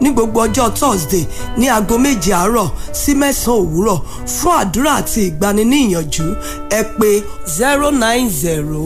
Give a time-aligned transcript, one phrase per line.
[0.00, 1.24] ní gbogbo ọjọ́ thursday
[1.58, 2.68] ní aago méje àárọ̀
[3.00, 3.98] sí mẹ́sàn-án òwúrọ̀
[4.36, 6.26] fún àdúrà àti ìgbani ní ìyànjú
[6.78, 7.10] ẹ pé
[7.58, 8.82] zero nine zero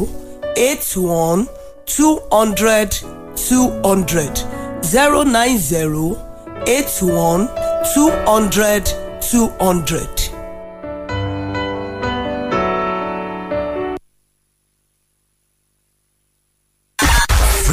[0.57, 1.47] eight one
[1.87, 2.91] two hundred
[3.49, 4.35] two hundred
[4.93, 6.17] zero nine zero
[6.67, 7.49] eight one
[7.95, 8.85] two hundred
[9.31, 10.24] two hundred.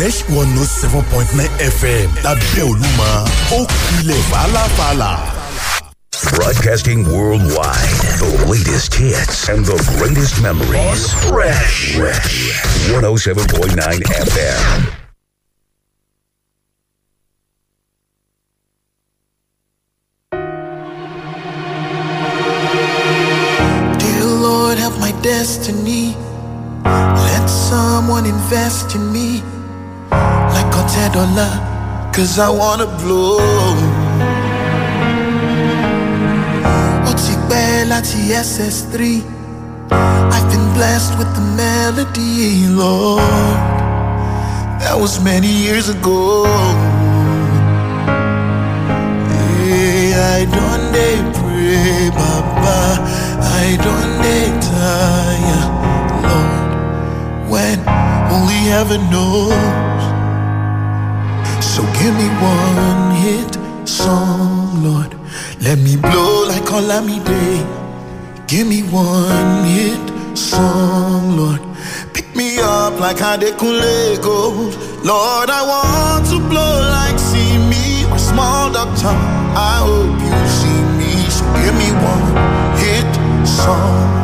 [0.02, 3.10] Fresh one note seven point nine fm lábẹ́ olúmọ
[3.58, 5.12] ó kilẹ̀ fàlàfàlà.
[6.36, 11.02] Broadcasting worldwide, the latest hits and the greatest memories.
[11.30, 12.34] Fresh, Fresh.
[12.90, 14.70] 107.9 FM.
[24.00, 26.16] Dear Lord, help my destiny.
[26.84, 29.42] Let someone invest in me.
[30.94, 33.40] Like Otedola, cause I wanna blow.
[37.08, 39.24] Ó ti pẹ́ láti SS3.
[40.34, 43.24] I've been blessed with the melody, Lord.
[44.82, 46.46] That was many years ago.
[49.68, 52.80] Yeah, I don't dey pray, Baba.
[53.64, 55.64] I don't dey tire,
[56.28, 56.70] Lord.
[57.52, 57.78] When
[58.36, 59.91] only heaven knows.
[61.62, 65.16] So give me one hit song, Lord.
[65.62, 67.66] Let me blow like Olamide.
[68.48, 71.62] Give me one hit song, Lord.
[72.14, 74.76] Pick me up like Adekunle Gold.
[75.06, 79.16] Lord, I want to blow like see me or small doctor.
[79.56, 81.30] I hope you see me.
[81.30, 82.36] So give me one
[82.78, 83.12] hit
[83.48, 84.21] song,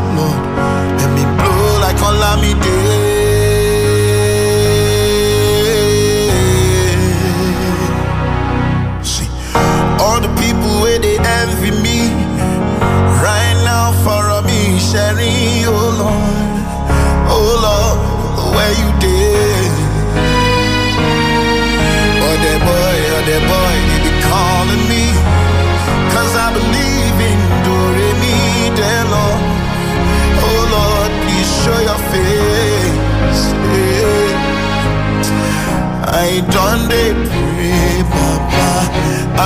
[36.29, 38.69] i done they pray papa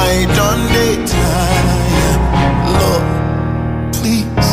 [0.09, 2.13] i done they tire
[2.79, 3.03] lord
[3.95, 4.51] please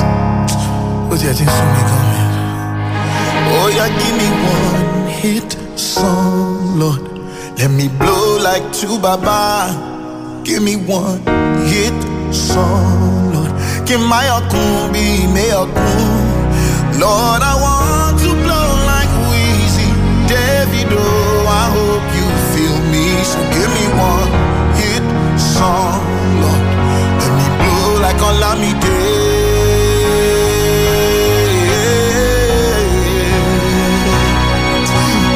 [1.20, 1.82] ti ẹ̀ ti ń sún mi.
[3.50, 7.02] Oh yeah, give me one hit song, Lord.
[7.58, 9.40] Let me blow like two baba.
[10.46, 11.20] Give me one
[11.70, 11.98] hit
[12.30, 13.52] song, Lord.
[13.88, 16.12] Give my okun be me okun.
[17.02, 17.77] Lord, I want
[23.30, 24.28] So give me one
[24.80, 25.04] hit
[25.38, 26.00] song,
[26.42, 26.64] Lord.
[27.20, 28.96] Let me blow like Olamide.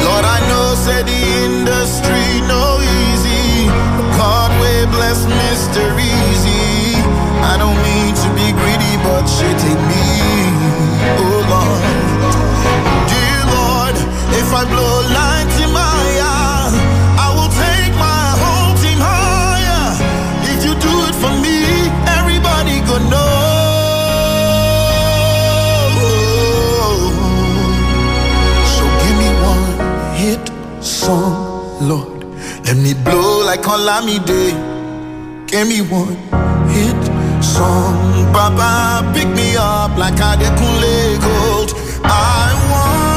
[0.05, 3.69] Lord, I know, say the industry no easy.
[4.17, 5.83] God will bless Mr.
[5.93, 6.97] Easy.
[7.51, 10.05] I don't mean to be greedy, but shit take me.
[11.21, 11.83] Oh Lord,
[13.11, 13.95] dear Lord,
[14.41, 15.32] if I blow like
[31.03, 32.23] song, Lord.
[32.65, 34.55] Let me blow like Olamide.
[35.47, 36.15] Give me one
[36.71, 37.01] hit
[37.43, 39.03] song, Baba.
[39.13, 41.71] Pick me up like Adekunle Gold.
[42.05, 43.12] I wanna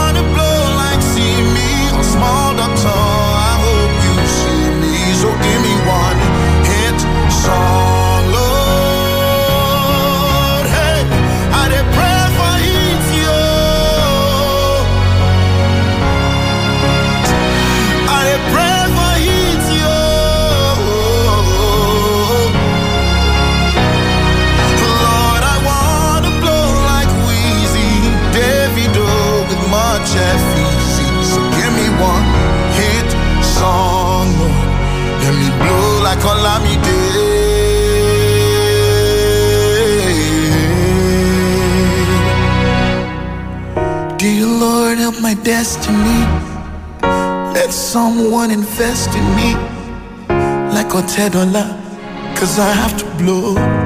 [45.47, 46.27] destiny.
[47.55, 49.55] Let someone invest in me
[50.75, 51.65] like Otedola,
[52.37, 53.86] cause I have to blow.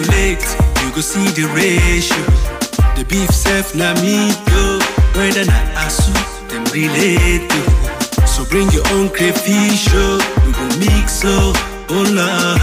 [0.00, 0.56] Calculate.
[0.82, 2.24] You go see the ratio.
[2.96, 4.78] The beef self na me yo.
[5.14, 6.12] Whether na asu
[6.48, 8.26] them relate to.
[8.26, 10.18] So bring your own crayfish oh.
[10.46, 11.52] We go mix oh,
[11.90, 12.60] oh Lord.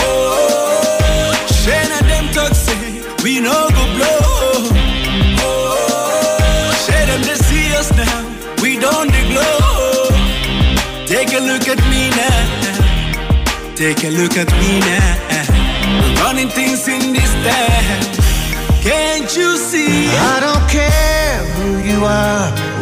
[0.00, 1.32] Oh,
[1.62, 4.20] share na them talk say we no go blow.
[5.42, 8.62] Oh, share them they see us now.
[8.62, 10.08] We don't glow.
[11.06, 12.62] Take a look at me now.
[13.76, 15.33] Take a look at me now.
[16.34, 18.82] Running things in this town.
[18.82, 20.08] Can't you see?
[20.08, 22.73] I don't care who you are.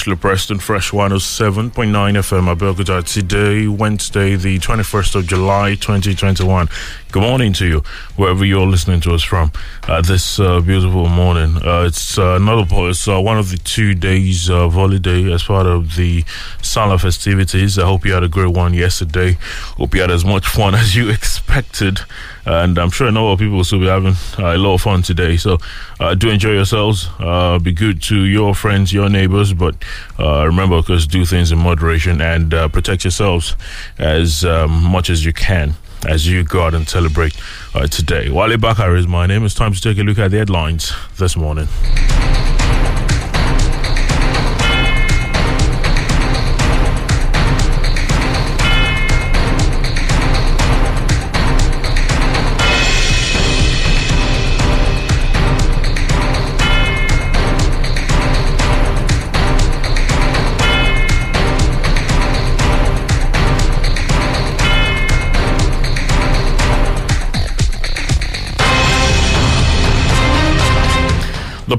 [0.00, 6.70] Freshly pressed and fresh 107.9 FM Abeokuta today, Wednesday, the 21st of July, 2021.
[7.12, 7.82] Good morning to you,
[8.16, 9.52] wherever you're listening to us from
[9.86, 11.54] uh, this uh, beautiful morning.
[11.62, 15.66] Uh, it's uh, another it's uh, one of the two days of holiday as part
[15.66, 16.24] of the
[16.62, 17.78] Salah festivities.
[17.78, 19.36] I hope you had a great one yesterday.
[19.76, 21.98] Hope you had as much fun as you expected.
[22.46, 24.82] And I'm sure a number of people will still be having uh, a lot of
[24.82, 25.36] fun today.
[25.36, 25.58] So
[25.98, 27.08] uh, do enjoy yourselves.
[27.18, 29.76] Uh, be good to your friends, your neighbors, but
[30.18, 33.56] remember, because do things in moderation and protect yourselves
[33.98, 35.74] as um, much as you can
[36.06, 37.36] as you go out and celebrate
[37.74, 38.30] uh, today.
[38.30, 39.44] Wale Bakar is my name.
[39.44, 41.68] It's time to take a look at the headlines this morning.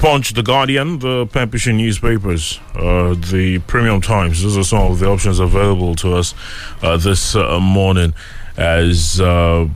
[0.01, 4.41] Punch, The Guardian, the Pembrokeshire newspapers, uh, the Premium Times.
[4.41, 6.33] Those are some of the options available to us
[6.81, 8.15] uh, this uh, morning
[8.57, 9.67] as uh,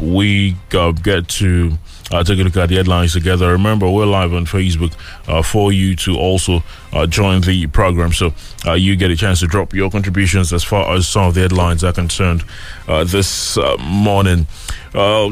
[0.00, 1.78] we uh, get to
[2.10, 3.52] uh, take a look at the headlines together.
[3.52, 4.94] Remember, we're live on Facebook
[5.28, 6.62] uh, for you to also
[6.92, 8.12] uh, join the program.
[8.12, 8.34] So
[8.66, 11.42] uh, you get a chance to drop your contributions as far as some of the
[11.42, 12.44] headlines are concerned
[12.88, 14.46] uh, this uh, morning.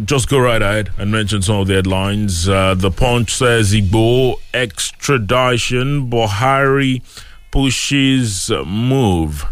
[0.05, 2.45] Just go right ahead and mention some of the headlines.
[2.45, 7.03] The Punch says Igboho extradition, Buhari
[7.51, 9.45] pushes move.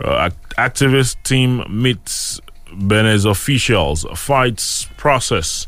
[0.00, 2.40] Activist team meets
[2.76, 5.66] Benes officials, fights process.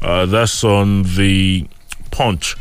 [0.00, 1.66] Uh, that's on the
[2.10, 2.56] Punch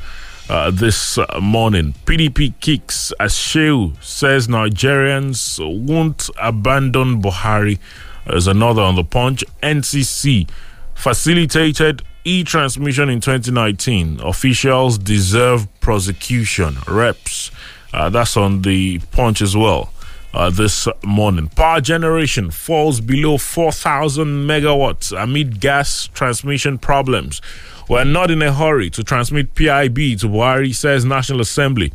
[0.50, 1.94] uh, this uh, morning.
[2.06, 7.80] PDP kicks as Shehu says Nigerians won't abandon Buhari.
[8.26, 9.44] There's another on the Punch.
[9.62, 10.50] NCC
[10.96, 14.20] facilitated e-transmission in 2019.
[14.22, 16.78] Officials deserve prosecution.
[16.88, 17.52] Reps.
[17.94, 19.92] Uh, that's on the Punch as well.
[20.34, 21.48] Uh, this morning.
[21.48, 27.42] Power generation falls below 4,000 megawatts amid gas transmission problems.
[27.90, 31.92] We're not in a hurry to transmit PIB to Buhari, says National Assembly.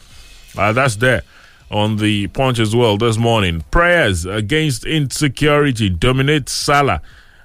[0.57, 1.23] Uh, that's there
[1.71, 3.65] on the punch as well this morning.
[3.71, 7.01] Prayers against insecurity dominate Salah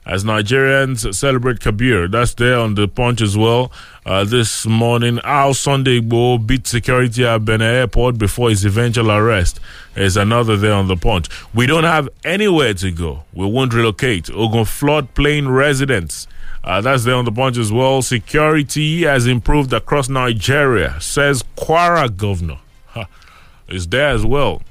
[0.08, 2.08] as Nigerians celebrate Kabir.
[2.08, 3.72] That's there on the punch as well.
[4.06, 9.60] Uh, this morning, Al Sunday Igboho beat security at Benin Airport before his eventual arrest.
[9.98, 11.28] Is another there on the punch.
[11.54, 13.24] We don't have anywhere to go.
[13.34, 14.30] We won't relocate.
[14.30, 16.26] Ogun floodplain residents.
[16.64, 18.02] Uh, that's there on the punch as well.
[18.02, 22.60] Security has improved across Nigeria, says Kwara governor.
[23.68, 24.62] Is there as well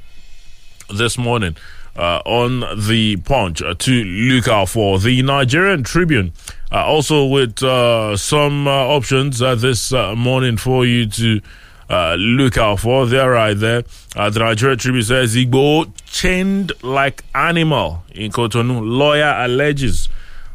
[0.88, 1.56] this morning
[1.96, 4.98] uh, on the punch uh, to look out for.
[4.98, 6.32] The Nigerian Tribune
[6.70, 11.40] uh, also with uh, some options this morning for you to
[11.88, 13.06] uh, look out for.
[13.06, 13.84] They're right there.
[14.14, 18.80] Uh, the Nigerian Tribune says Igboho chained like animal in Cotonou.
[18.82, 20.08] Lawyer alleges.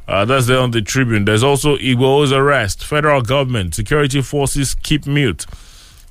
[0.08, 1.24] Uh, that's there on the Tribune.
[1.26, 2.84] There's also Igboho's arrest.
[2.84, 5.46] Federal government, security forces keep mute.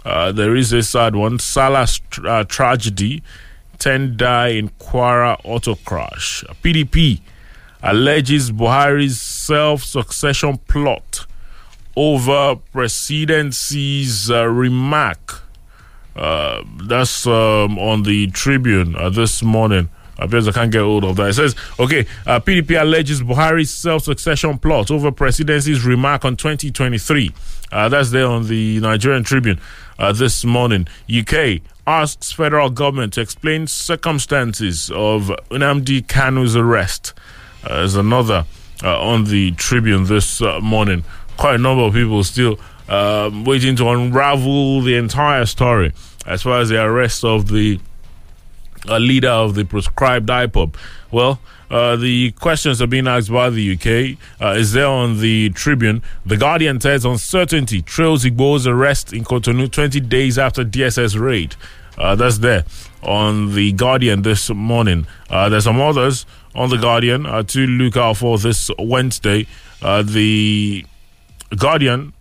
[0.04, 1.38] There is a sad one.
[1.38, 3.22] Salah's tr- uh, tragedy.
[3.80, 6.44] 10 die in Kwara auto crash.
[6.62, 7.20] PDP
[7.82, 11.26] alleges Buhari's self succession plot
[11.96, 15.42] over presidency's uh, remark.
[16.14, 19.88] Uh, that's um, on the Tribune uh, this morning.
[20.18, 21.30] I guess I can't get hold of that.
[21.30, 27.30] It says, okay, uh, PDP alleges Buhari's self succession plot over presidency's remark on 2023.
[27.72, 29.58] Uh, that's there on the Nigerian Tribune
[29.98, 30.86] uh, this morning.
[31.08, 37.14] UK asks federal government to explain circumstances of Nnamdi Kanu's arrest.
[37.64, 38.46] Uh, another
[38.82, 41.04] uh, on the Tribune this uh, morning.
[41.36, 42.58] Quite a number of people still
[42.88, 45.92] um, waiting to unravel the entire story
[46.26, 47.78] as far as the arrest of the
[48.88, 50.74] uh, leader of the proscribed IPOB.
[51.10, 54.18] Well, uh, the questions are being asked by the UK.
[54.40, 56.02] Uh, is there on the Tribune?
[56.26, 61.54] The Guardian says uncertainty trails Igboho's arrest in Cotonou 20 days after DSS raid.
[61.96, 62.64] Uh, that's there
[63.02, 65.06] on the Guardian this morning.
[65.28, 69.46] Uh, there's some others on the Guardian uh, to look out for this Wednesday.
[69.80, 70.84] The
[71.56, 72.12] Guardian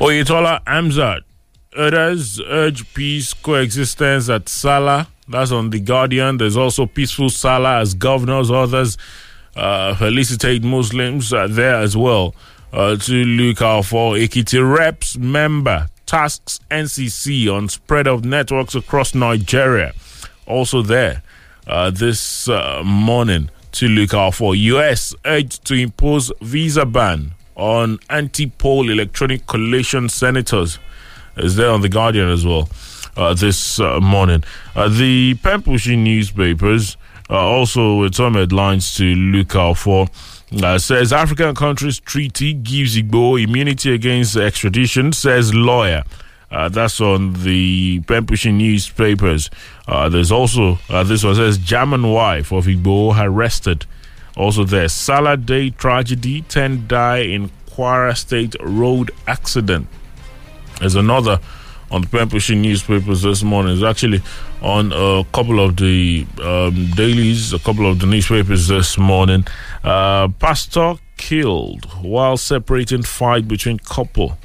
[0.00, 1.22] Oyetola Amzat.
[1.76, 5.08] Others urge peace coexistence at Salah.
[5.28, 6.38] That's on The Guardian.
[6.38, 8.48] There's also peaceful Salah as governors.
[8.48, 8.96] Others
[9.56, 12.34] uh, felicitate Muslims uh, there as well.
[12.72, 19.14] Uh, to look out for Ekiti Reps member tasks NCC on spread of networks across
[19.16, 19.94] Nigeria.
[20.46, 21.22] Also there
[21.66, 27.98] uh, this uh, morning to look out for US urged to impose visa ban on
[28.08, 30.78] anti-poll electronic collation senators
[31.36, 32.68] is there on the Guardian as well
[33.16, 34.42] uh, this uh, morning.
[34.74, 36.96] Uh, the pen pushing newspapers
[37.30, 40.06] uh, also with some headlines to look out for.
[40.62, 46.04] Uh, says African countries treaty gives Igboho immunity against extradition, says lawyer.
[46.50, 49.50] Uh, that's on the pen pushing newspapers.
[49.86, 53.84] there's also this one says German wife of Igboho arrested.
[54.38, 59.88] Also, there Salah Day tragedy: ten die in Kwara State road accident.
[60.78, 61.40] There's another
[61.90, 63.74] on the pushing newspapers this morning.
[63.74, 64.22] It's actually
[64.62, 69.44] on a couple of the um, dailies, a couple of the newspapers this morning.
[69.82, 74.38] Uh, pastor killed while separating fight between couple.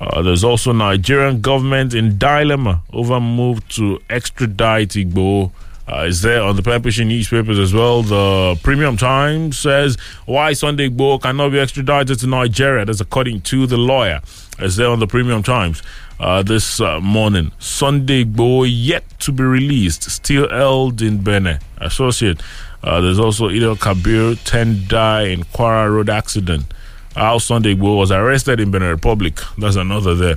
[0.00, 5.52] Uh, there's also Nigerian government in dilemma over move to extradite Igboho.
[5.92, 8.02] Uh, is there on the pen newspapers as well.
[8.02, 12.86] The Premium Times says why Sunday Igboho cannot be extradited to Nigeria.
[12.86, 14.20] That's according to the lawyer.
[14.58, 15.82] Is there on the Premium Times
[16.18, 17.52] uh, this uh, morning.
[17.58, 21.58] Sunday Igboho yet to be released, still held in Benin.
[21.78, 22.40] Associate.
[22.82, 26.64] Uh, there's also Eid-el-Kabir, 10 die in Kwara Road accident.
[27.14, 29.40] How Sunday Igboho was arrested in Benin Republic.
[29.58, 30.36] That's another there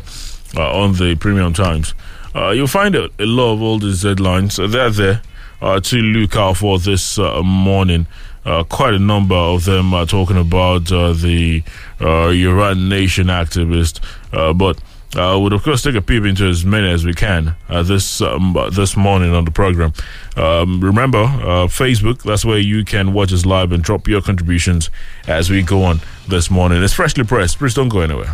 [0.57, 1.93] uh, on the Premium Times.
[2.35, 4.57] Uh, you'll find a, a lot of all these headlines.
[4.57, 5.21] they're there
[5.61, 8.07] to look out for this uh, morning.
[8.45, 11.63] Uh, quite a number of them are talking about uh, the
[11.99, 13.99] uh, Iran Nation activist,
[14.33, 14.77] uh, but
[15.15, 18.21] uh, we'll of course take a peep into as many as we can uh, this
[18.21, 19.93] um, this morning on the program.
[20.35, 24.89] Um, remember, uh, Facebook, that's where you can watch us live and drop your contributions
[25.27, 26.83] as we go on this morning.
[26.83, 27.57] It's freshly pressed.
[27.57, 28.33] Please don't go anywhere.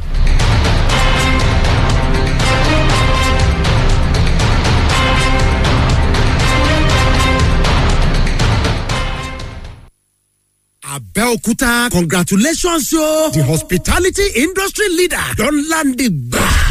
[10.91, 13.29] Abeokuta, congratulations, yo!
[13.31, 16.70] The hospitality industry leader don land the bar.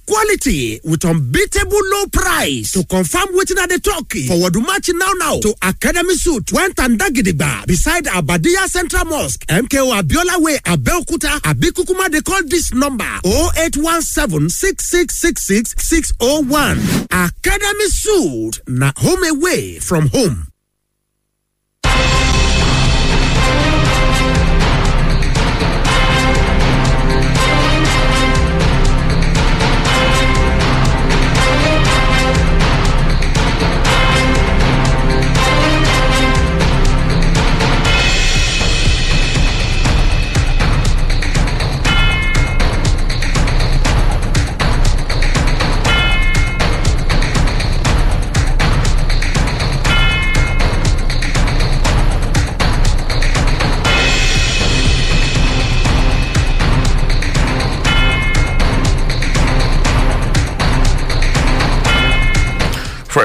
[0.11, 2.73] quality with unbeatable low price.
[2.73, 6.99] To confirm wetin I dey talk, forward match now now to Academy Suit went and
[6.99, 14.49] Dagidigba beside Abadia Central Mosque, MKO Abiola Way, Abeokuta, Abikukuma they call this number 0817
[14.49, 17.07] 6666 601.
[17.11, 20.50] Academy Suit na home away from home.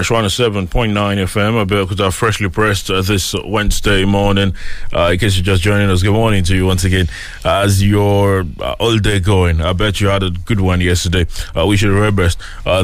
[0.06, 4.54] Fresh 107.9 FM, Abeokuta, freshly pressed uh, this Wednesday morning.
[4.94, 7.08] Uh, in case you're just joining us, good morning to you once again.
[7.44, 11.26] As your uh, all day going, I bet you had a good one yesterday.
[11.56, 12.28] Uh, we should remember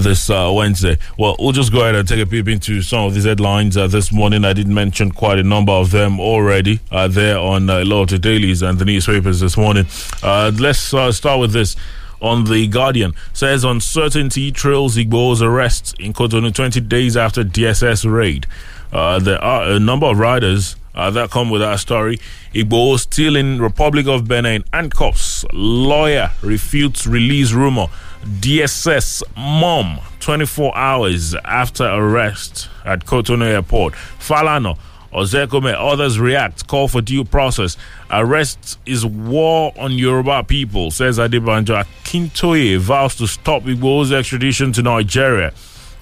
[0.00, 0.98] this uh, Wednesday.
[1.16, 3.86] Well, we'll just go ahead and take a peep into some of these headlines uh,
[3.86, 4.44] this morning.
[4.44, 8.08] I did mention quite a number of them already uh, there on a lot of
[8.08, 9.86] the dailies and the newspapers this morning.
[10.24, 11.76] Uh, let's start with this
[12.22, 18.46] on the Guardian says uncertainty trails Igboho's arrest in Cotonou 20 days after DSS raid.
[18.92, 22.18] Uh, there are a number of riders uh, that come with that story.
[22.54, 25.44] Igboho still in Republic of Benin handcuffs.
[25.52, 27.86] Lawyer refutes release rumor.
[28.22, 33.94] DSS mom 24 hours after arrest at Cotonou Airport.
[33.94, 34.78] Falana
[35.12, 37.76] Ozekome, others react, call for due process.
[38.10, 41.84] Arrest is war on Yoruba people, says Adebanjo.
[41.84, 45.52] Akintoye vows to stop Igboho's extradition to Nigeria.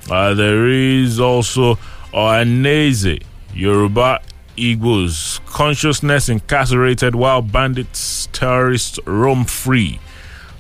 [0.09, 1.75] Uh, there is also
[2.15, 4.21] Ohanaeze, Yoruba
[4.57, 9.99] Igbos, consciousness incarcerated while bandits, terrorists roam free.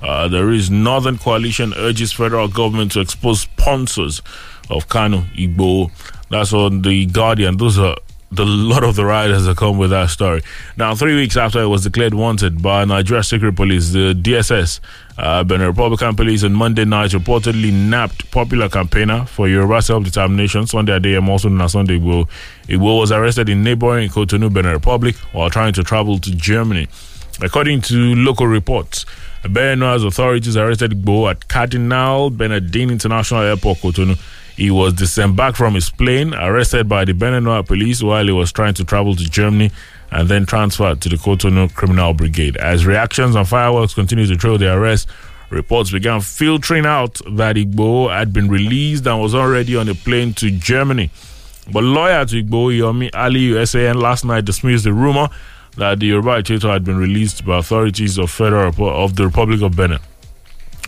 [0.02, 4.20] Uh, there is Northern Coalition urges federal government to expose sponsors
[4.70, 5.90] of Kanu Igboho.
[6.30, 7.56] That's on the Guardian.
[7.58, 7.96] Those are
[8.32, 10.40] the lot of the riders that come with that story.
[10.76, 14.78] Now, three weeks after it was declared wanted by Nigeria Secret Police, the DSS,
[15.18, 20.98] uh, Benin Republican Police, on Monday night reportedly nabbed popular campaigner for Yoruba self-determination, Sunday
[20.98, 22.28] Adeyemo, also known as Sunday Igboho.
[22.68, 26.86] Igboho was arrested in neighboring Cotonou, Benin Republic, while trying to travel to Germany.
[27.42, 29.06] According to local reports,
[29.42, 34.16] Benin's authorities arrested Igboho at Cardinal Benedine International Airport, Cotonou.
[34.60, 38.74] He was disembarked from his plane, arrested by the Beninois police while he was trying
[38.74, 39.70] to travel to Germany,
[40.10, 42.58] and then transferred to the Cotonou Criminal Brigade.
[42.58, 45.08] As reactions and fireworks continued to trail the arrest,
[45.48, 50.34] reports began filtering out that Igboho had been released and was already on a plane
[50.34, 51.10] to Germany.
[51.72, 55.30] But lawyer to Igboho, Yomi Aliyu SAN, last night dismissed the rumor
[55.78, 59.74] that the Yoruba agitator had been released by authorities of federal of the Republic of
[59.74, 60.00] Benin.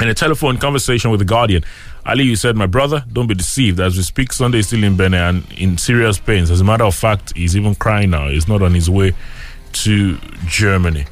[0.03, 1.65] In a telephone conversation with the Guardian,
[2.07, 3.79] Aliyu said, My brother, don't be deceived.
[3.79, 6.51] As we speak, Sunday is still in Benin and in serious pains.
[6.51, 8.29] As a matter of fact, he's even crying now.
[8.29, 9.15] He's not on his way
[9.73, 11.05] to Germany.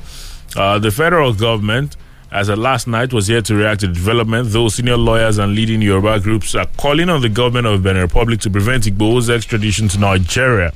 [0.57, 1.97] Uh, the federal government,
[2.33, 5.55] as of last night, was here to react to the development, though senior lawyers and
[5.55, 9.87] leading Yoruba groups are calling on the government of Benin Republic to prevent Igboho's extradition
[9.89, 10.73] to Nigeria.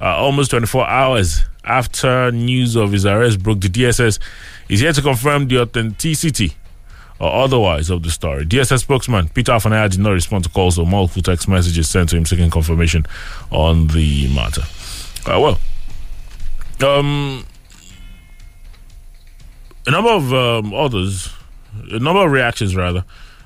[0.00, 4.18] Uh, almost 24 hours after news of his arrest broke, the DSS
[4.68, 6.52] is here to confirm the authenticity
[7.18, 8.44] or otherwise of the story.
[8.44, 12.16] DSS spokesman Peter Afunanya did not respond to calls or multiple text messages sent to
[12.16, 13.06] him seeking confirmation
[13.50, 14.62] on the matter.
[15.26, 15.58] Uh, well,
[16.82, 17.44] um,
[19.86, 21.32] a number of um, others,
[21.90, 23.04] a number of reactions rather,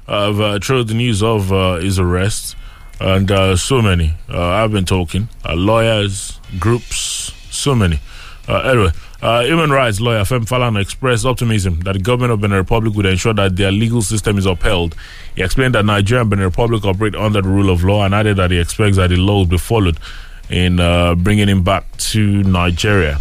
[0.09, 2.56] have uh, trailed the news of uh, his arrest,
[3.00, 4.14] and uh, so many.
[4.28, 8.00] Uh, I've been talking, uh, lawyers, groups, so many.
[8.48, 8.90] Uh, anyway,
[9.22, 13.06] uh, human rights lawyer Femi Falana expressed optimism that the government of Benin Republic would
[13.06, 14.94] ensure that their legal system is upheld.
[15.35, 18.37] He explained that Nigeria and Benin Republic operate under the rule of law and added
[18.38, 19.98] that he expects that the law will be followed
[20.48, 23.20] in uh, bringing him back to Nigeria.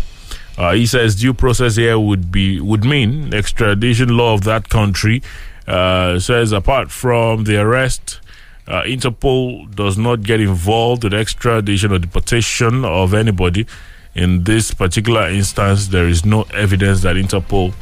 [0.58, 5.22] Uh, he says due process here would be would mean extradition law of that country.
[5.68, 8.20] Uh, says apart from the arrest,
[8.68, 13.66] uh, Interpol does not get involved with extradition or deportation of anybody.
[14.16, 17.74] In this particular instance, there is no evidence that Interpol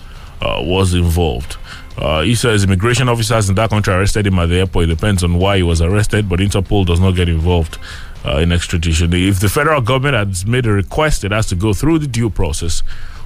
[0.42, 1.58] uh, was involved.
[1.98, 4.86] Uh, he says immigration officers in that country arrested him at the airport.
[4.86, 7.80] It depends on why he was arrested, but Interpol does not get involved
[8.24, 9.14] uh, in extradition.
[9.14, 12.30] If the federal government has made a request, it has to go through the due
[12.30, 12.84] process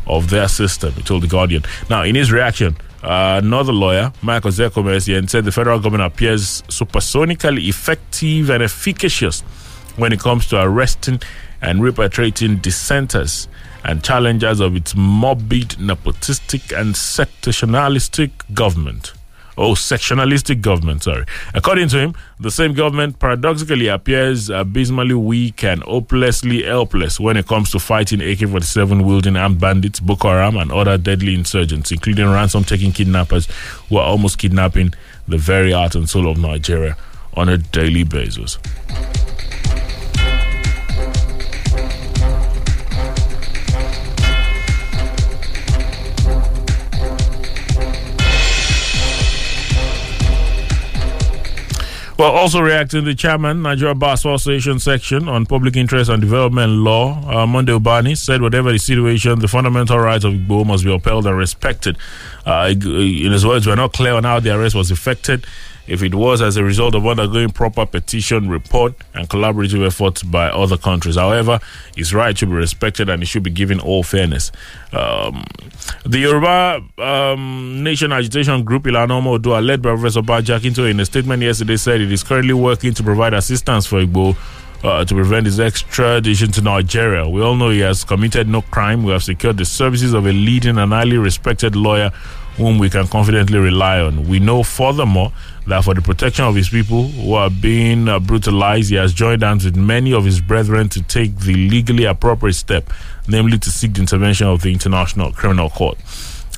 [0.07, 1.63] of their system, he told The Guardian.
[1.89, 7.67] Now, in his reaction, uh, another lawyer, Michael Zekomesian, said the federal government appears supersonically
[7.67, 9.41] effective and efficacious
[9.97, 11.19] when it comes to arresting
[11.62, 13.47] and repatriating dissenters
[13.84, 19.13] and challengers of its morbid, nepotistic, and sectionalistic government.
[19.58, 21.26] Oh, sectionalistic government, sorry.
[21.54, 27.47] According to him, the same government paradoxically appears abysmally weak and hopelessly helpless when it
[27.47, 32.30] comes to fighting AK 47 wielding armed bandits, Boko Haram, and other deadly insurgents, including
[32.30, 33.47] ransom taking kidnappers
[33.89, 34.93] who are almost kidnapping
[35.28, 36.95] the very heart and soul of Nigeria
[37.36, 38.58] on a daily basis.
[52.21, 57.19] Well, also reacting, the chairman, Nigeria Bar Association section on public interest and development law,
[57.27, 61.25] uh, Monday Ubani, said whatever the situation, the fundamental rights of Igboho must be upheld
[61.25, 61.97] and respected.
[62.45, 65.47] Uh, in his words, we're not clear on how the arrest was effected.
[65.91, 70.47] If it was as a result of undergoing proper petition report and collaborative efforts by
[70.47, 71.17] other countries.
[71.17, 71.60] However,
[71.95, 74.51] his right should be respected and he should be given all fairness.
[74.93, 75.43] Um,
[76.06, 81.06] the Yoruba um, Nation Agitation Group, Ilanomo Odua, led by Professor Banji Akintoye, in a
[81.06, 84.38] statement yesterday said it is currently working to provide assistance for Igboho
[84.84, 87.27] uh, to prevent his extradition to Nigeria.
[87.27, 89.04] We all know he has committed no crime.
[89.04, 92.12] We have secured the services of a leading and highly respected lawyer
[92.57, 94.27] whom we can confidently rely on.
[94.27, 95.31] We know, furthermore,
[95.67, 99.43] that for the protection of his people who are being uh, brutalized, he has joined
[99.43, 102.91] hands with many of his brethren to take the legally appropriate step,
[103.27, 105.97] namely to seek the intervention of the International Criminal Court.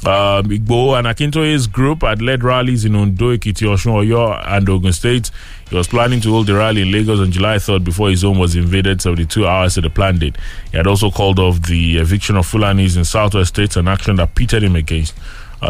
[0.06, 5.32] Um, Igboho and Akintoye's group had led rallies in Ondo, Ekiti, Oyo, and Ogun State.
[5.70, 8.38] He was planning to hold the rally in Lagos on July 3rd before his home
[8.38, 10.36] was invaded 72 hours to the planned date.
[10.72, 14.36] He had also called off the eviction of Fulanis in southwest states, an action that
[14.36, 15.16] pitted him against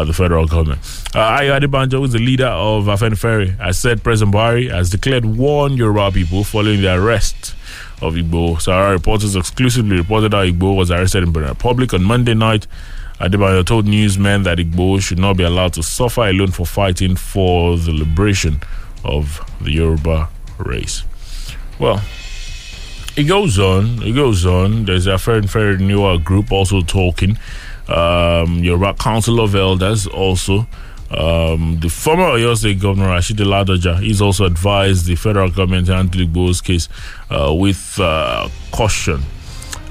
[0.02, 0.80] the federal government.
[1.14, 5.24] Uh, Ayo Adebanjo, who is the leader of Afenifere, has said President Buhari has declared
[5.24, 7.54] war on Yoruba people following the arrest
[8.02, 8.60] of Igboho.
[8.60, 12.66] Sahara reporters exclusively reported how Igboho was arrested in Benin Republic on Monday night.
[13.20, 17.76] Adebayo told newsmen that Igboho should not be allowed to suffer alone for fighting for
[17.78, 18.60] the liberation
[19.04, 20.28] of the Yoruba
[20.58, 21.04] race.
[21.78, 22.02] Well,
[23.16, 24.02] it goes on.
[24.02, 24.86] It goes on.
[24.86, 25.76] There's a fair and fair
[26.18, 27.38] group also talking.
[27.88, 30.66] Um, Yoruba Council of Elders also.
[31.10, 35.94] Um, the former Oyo State Governor Rashid Ladoja, he's also advised the federal government to
[35.94, 36.88] handle Igboho's case
[37.30, 39.22] uh, with uh, caution.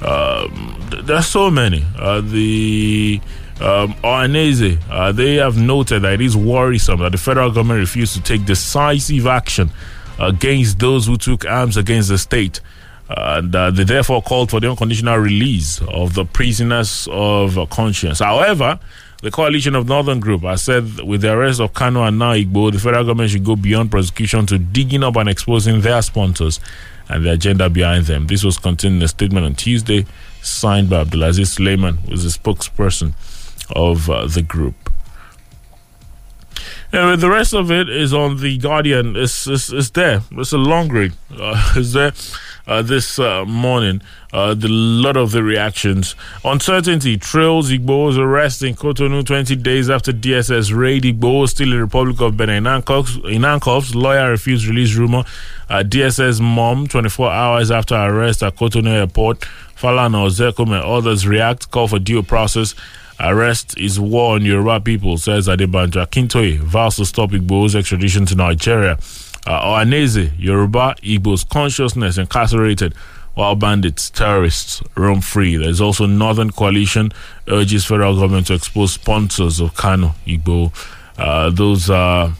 [0.01, 1.85] Um, th- there's so many.
[1.97, 3.21] Uh, the
[3.61, 8.15] um, Ohanaeze, uh, they have noted that it is worrisome that the federal government refused
[8.15, 9.69] to take decisive action
[10.19, 12.59] against those who took arms against the state.
[13.15, 18.19] And uh, they therefore called for the unconditional release of the prisoners of conscience.
[18.19, 18.79] However,
[19.21, 22.73] the coalition of Northern Group has said with the arrest of Kanu and now Igboho,
[22.73, 26.59] the federal government should go beyond prosecution to digging up and exposing their sponsors
[27.07, 28.27] and the agenda behind them.
[28.27, 30.05] This was contained in a statement on Tuesday,
[30.41, 33.13] signed by Abdulaziz Suleiman, who is the spokesperson
[33.75, 34.82] of uh, the group.
[36.91, 39.15] Anyway, the rest of it is on the Guardian.
[39.15, 40.21] It's it's, it's there.
[40.31, 41.13] It's a long read.
[41.31, 42.13] Uh, it's there
[42.67, 44.01] uh, this uh, morning.
[44.31, 46.15] Uh, the lot of the reactions.
[46.43, 51.03] Uncertainty trails Igboho's arrest in Cotonou 20 days after DSS raid.
[51.03, 52.65] Igboho still in Republic of Benin.
[52.65, 55.23] In handcuffs, lawyer refused release rumor.
[55.69, 59.41] Uh, DSS mom 24 hours after arrest at Cotonou airport.
[59.77, 61.69] Falana Ozekome and others react.
[61.69, 62.73] Call for due process.
[63.19, 66.57] Arrest is war on Yoruba people, says Adebanjo Akintoye.
[66.57, 68.93] Vows to stop Igboho's extradition to Nigeria.
[69.45, 72.93] Uh, Ohanaeze, Yoruba, Igbo's consciousness incarcerated
[73.35, 75.57] while bandits, terrorists roam free.
[75.57, 77.11] There's also Northern Coalition
[77.47, 80.71] urges federal government to expose sponsors of Kanu, Igboho.
[81.17, 82.33] Uh, those are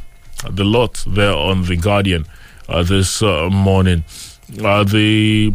[0.50, 2.26] the lot there on The Guardian
[2.70, 4.04] uh, this uh, morning.
[4.64, 5.54] Uh, the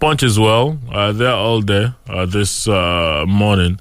[0.00, 3.78] Punch as well, uh, they're all there uh, this morning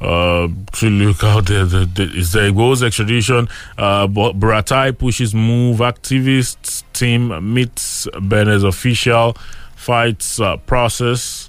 [0.00, 1.64] uh, to look out there.
[1.64, 3.48] The, the, is there Igboho's extradition?
[3.76, 5.78] Uh, Buratai pushes move.
[5.78, 9.36] Activists team meets Benin's official
[9.76, 11.48] fights uh, process.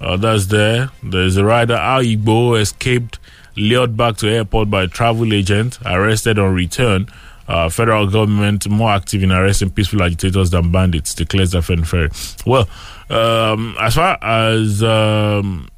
[0.00, 0.90] Uh, that's there.
[1.02, 1.76] There's a rider.
[1.76, 3.18] How Igboho escaped,
[3.56, 7.06] lured back to airport by a travel agent, arrested on return.
[7.46, 12.08] Uh, federal government more active in arresting peaceful agitators than bandits, declares the Ferry.
[12.46, 12.68] Well,
[13.10, 15.68] um, as far as um,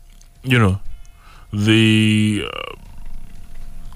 [0.44, 0.80] you know,
[1.52, 2.74] the uh,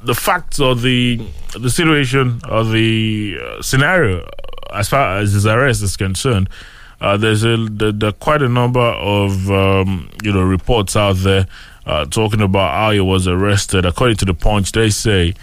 [0.05, 1.21] the facts or the
[1.59, 4.27] the situation or the uh, scenario
[4.73, 6.49] as far as his arrest is concerned,
[7.01, 11.47] uh, there's a there, there quite a number of um, you know reports out there
[11.87, 13.85] uh, talking about how he was arrested.
[13.85, 15.35] According to the Punch, they say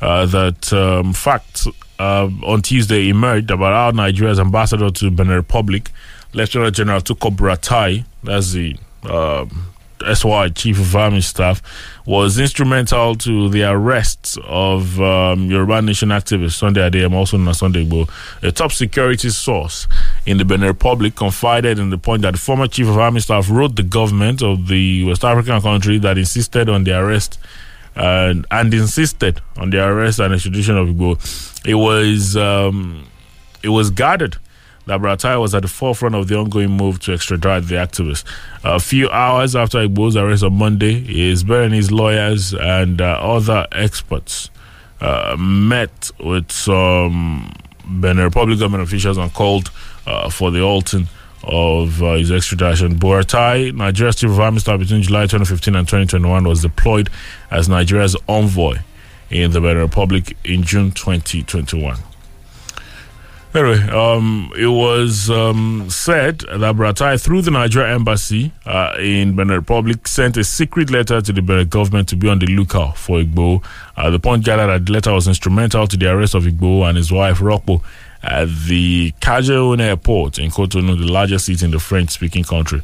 [0.00, 1.66] uh, that um, facts
[1.98, 5.90] uh, on Tuesday emerged about how Nigeria's ambassador to Benin Republic,
[6.32, 9.71] Lieutenant General Tukur Buratai, that's the um,
[10.14, 11.62] SY Chief of Army Staff,
[12.06, 17.58] was instrumental to the arrests of um, Yoruba Nation activist Sunday Adeyemo, also known as
[17.58, 18.08] Sunday Igboho.
[18.42, 19.86] A top security source
[20.26, 23.48] in the Benin Republic confided in the point that the former Chief of Army Staff
[23.50, 27.38] wrote the government of the West African country that insisted on the arrest
[27.94, 31.66] and, and insisted on the arrest and extradition of Igboho.
[31.66, 33.06] It was um,
[33.62, 34.36] it was guarded
[34.86, 38.24] that Buratai was at the forefront of the ongoing move to extradite the activist.
[38.64, 44.50] A few hours after Igboho's arrest on Monday, his Beninese lawyers and uh, other experts
[45.00, 47.52] uh, met with some
[47.84, 49.70] Benin Republic government officials and called
[50.06, 51.08] uh, for the halting
[51.44, 52.96] of uh, his extradition.
[52.98, 57.10] Buratai, Nigeria's chief of army staff between July 2015 and 2021, was deployed
[57.50, 58.78] as Nigeria's envoy
[59.30, 61.96] in the Benin Republic in June 2021.
[63.54, 69.56] Anyway, um, it was um, said that Buratai, through the Nigeria embassy uh, in Benin
[69.56, 73.18] Republic, sent a secret letter to the Benin government to be on the lookout for
[73.18, 73.62] Igboho.
[73.94, 76.96] Uh, the point gathered that the letter was instrumental to the arrest of Igboho and
[76.96, 77.82] his wife Ropo
[78.22, 82.82] at the Cadjehoun airport in Cotonou, the largest city in the French-speaking country.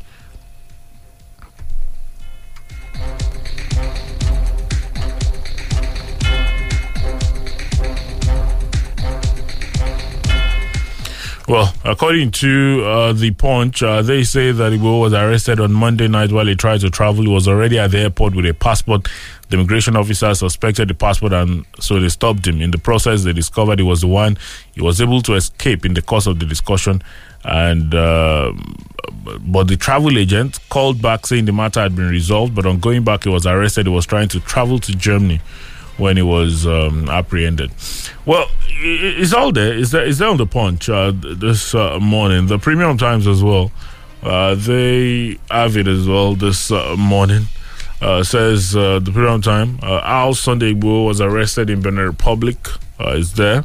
[11.48, 16.06] Well, according to uh, the Punch, uh, they say that Igboho was arrested on Monday
[16.06, 17.22] night while he tried to travel.
[17.22, 19.08] He was already at the airport with a passport.
[19.48, 22.60] The immigration officer suspected the passport, and so they stopped him.
[22.60, 24.36] In the process, they discovered he was the one.
[24.74, 27.00] He was able to escape in the course of the discussion,
[27.44, 28.52] and uh,
[29.40, 32.54] but the travel agent called back saying the matter had been resolved.
[32.54, 33.86] But on going back, he was arrested.
[33.86, 35.40] He was trying to travel to Germany
[35.96, 37.70] when he was um, apprehended.
[38.26, 38.48] Well,
[38.80, 39.76] it's all there.
[39.76, 42.46] It's there, it's there on the punch uh, this uh, morning.
[42.46, 43.70] The Premium Times as well.
[44.22, 47.44] Uh, they have it as well this uh, morning.
[48.00, 49.78] Uh, says uh, the Premium Time.
[49.82, 52.58] Al Sunday was arrested in Benin Republic.
[53.00, 53.64] Is there.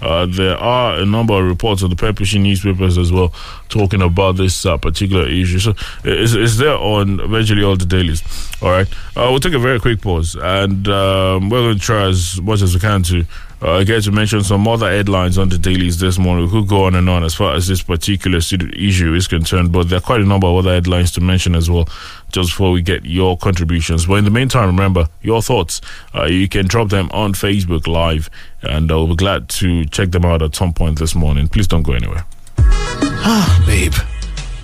[0.00, 3.32] There are a number of reports on the publishing newspapers as well
[3.68, 5.58] talking about this particular issue.
[5.58, 8.22] So it's, it's there on virtually all the dailies.
[8.60, 8.88] All right.
[9.16, 12.74] We'll take a very quick pause and um, we're going to try as much as
[12.74, 13.24] we can to
[13.62, 16.44] uh, get to mention some other headlines on the dailies this morning.
[16.46, 19.88] We could go on and on as far as this particular issue is concerned, but
[19.88, 21.88] there are quite a number of other headlines to mention as well
[22.32, 24.06] just before we get your contributions.
[24.06, 25.80] But in the meantime, remember your thoughts.
[26.14, 28.28] Uh, you can drop them on Facebook Live,
[28.62, 31.48] and I'll be glad to check them out at some point this morning.
[31.48, 32.24] Please don't go anywhere.
[32.58, 33.94] Ah, babe.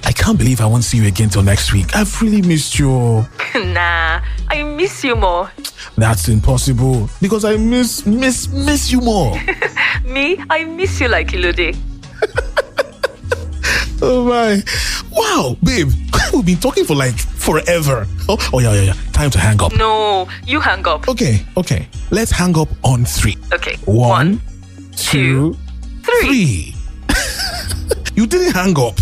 [0.04, 1.94] I can't believe I won't see you again till next week.
[1.94, 2.88] I've really missed you.
[3.54, 5.50] nah, I miss you more.
[5.96, 9.40] That's impossible because I miss, miss, miss you more.
[10.04, 11.76] Me, I miss you like Ilode.
[14.02, 14.62] oh my.
[15.12, 15.90] Wow, babe.
[16.32, 18.06] We've been talking for like forever.
[18.28, 18.94] Oh, oh yeah, yeah, yeah.
[19.12, 19.74] Time to hang up.
[19.76, 21.08] No, you hang up.
[21.08, 21.86] Okay, okay.
[22.10, 23.36] Let's hang up on three.
[23.52, 23.76] Okay.
[23.84, 24.40] One,
[24.96, 25.56] two,
[26.02, 26.72] three.
[26.72, 26.74] three.
[28.14, 28.98] you didn't hang up.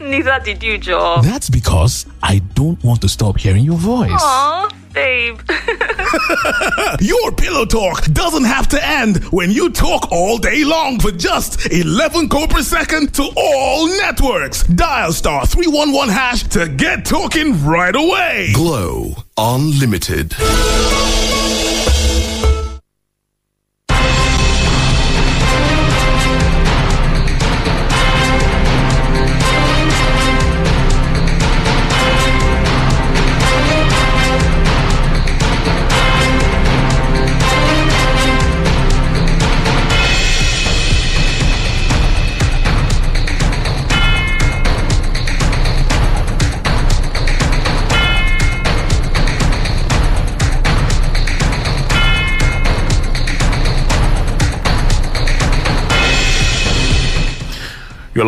[0.00, 1.20] Neither did you, Joe.
[1.22, 4.10] That's because I don't want to stop hearing your voice.
[4.12, 5.40] Aw, babe.
[7.00, 11.70] Your pillow talk doesn't have to end when you talk all day long for just
[11.72, 14.64] 11 co per second to all networks.
[14.64, 18.50] Dial star 311 hash to get talking right away.
[18.54, 20.34] Glo Unlimited.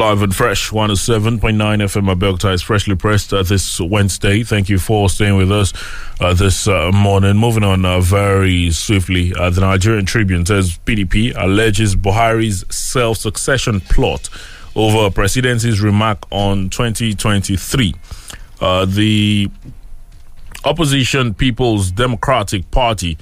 [0.03, 4.43] Live and fresh, 107.9 FM Abeokuta is freshly pressed uh, this Wednesday.
[4.43, 5.73] Thank you for staying with us
[6.21, 7.37] uh, this uh, morning.
[7.37, 13.79] Moving on uh, very swiftly, uh, the Nigerian Tribune says PDP alleges Buhari's self succession
[13.79, 14.29] plot
[14.75, 17.95] over presidency's remark on 2023.
[18.61, 19.49] Uh, the
[20.65, 23.17] opposition People's Democratic Party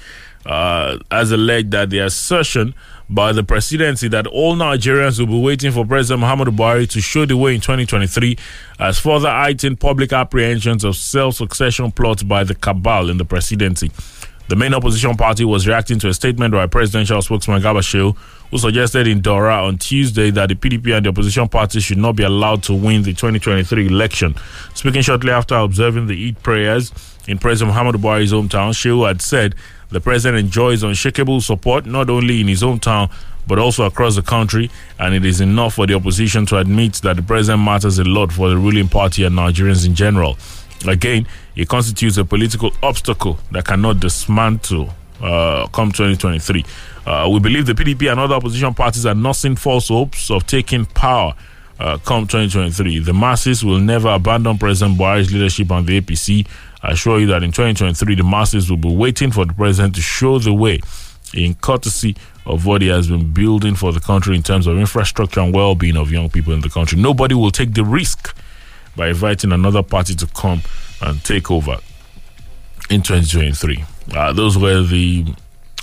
[0.47, 2.75] uh, has alleged that the assertion
[3.09, 7.27] by the presidency that all Nigerians will be waiting for President Muhammadu Buhari to show
[7.27, 8.39] the way in 2023
[8.79, 13.91] has further heightened public apprehensions of self-succession plots by the cabal in the presidency.
[14.51, 18.17] The main opposition party was reacting to a statement by presidential spokesman Garba Shehu,
[18.51, 22.17] who suggested in Daura on Tuesday that the PDP and the opposition parties should not
[22.17, 24.35] be allowed to win the 2023 election.
[24.75, 26.91] Speaking shortly after observing the Eid prayers
[27.29, 29.55] in President Muhammadu Buhari's hometown, Shehu had said
[29.91, 33.11] the president enjoys unshakable support not only in his hometown
[33.47, 37.17] but also across the country, and it is enough for the opposition to admit that
[37.17, 40.39] the president matters a lot for the ruling party and Nigerians in general.
[40.87, 41.27] Again,
[41.57, 46.65] it constitutes a political obstacle that cannot dismantle uh, come 2023.
[47.07, 50.87] Uh, we believe the PDP and other opposition parties are nursing false hopes of taking
[50.87, 51.35] power
[51.81, 53.01] uh, come 2023.
[53.01, 56.47] The masses will never abandon President Buhari's leadership and the APC.
[56.83, 60.01] I assure you that in 2023, the masses will be waiting for the president to
[60.01, 60.81] show the way
[61.35, 62.17] in courtesy
[62.47, 65.75] of what he has been building for the country in terms of infrastructure and well
[65.75, 66.99] being of young people in the country.
[66.99, 68.35] Nobody will take the risk
[68.97, 70.63] by inviting another party to come
[71.03, 71.79] and take over
[72.89, 73.85] in 2023.
[74.13, 75.27] Uh, those were the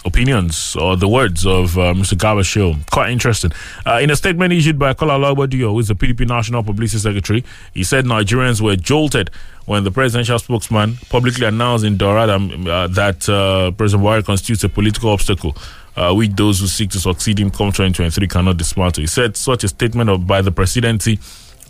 [0.07, 2.15] opinions or the words of uh, Mr.
[2.17, 2.89] Garba Shehu.
[2.89, 3.51] Quite interesting.
[3.85, 7.43] Uh, in a statement issued by Kola Ologbondiyan, who is the PDP National Publicity Secretary,
[7.73, 9.29] he said Nigerians were jolted
[9.65, 14.69] when the presidential spokesman publicly announced in Daura uh, that uh, President Buhari constitutes a
[14.69, 15.55] political obstacle.
[15.95, 19.01] Uh, which those who seek to succeed him come 2023 cannot dismantle.
[19.01, 21.17] He said such a statement of, by the presidency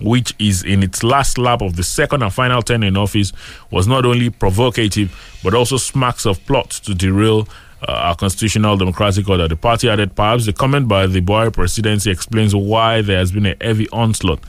[0.02, 3.34] which is in its last lap of the second and final term in office,
[3.72, 7.48] was not only provocative but also smacks of plot to derail
[7.88, 9.48] uh, our constitutional democratic order.
[9.48, 13.46] The party added, perhaps the comment by the Buhari presidency explains why there has been
[13.46, 14.40] a heavy onslaught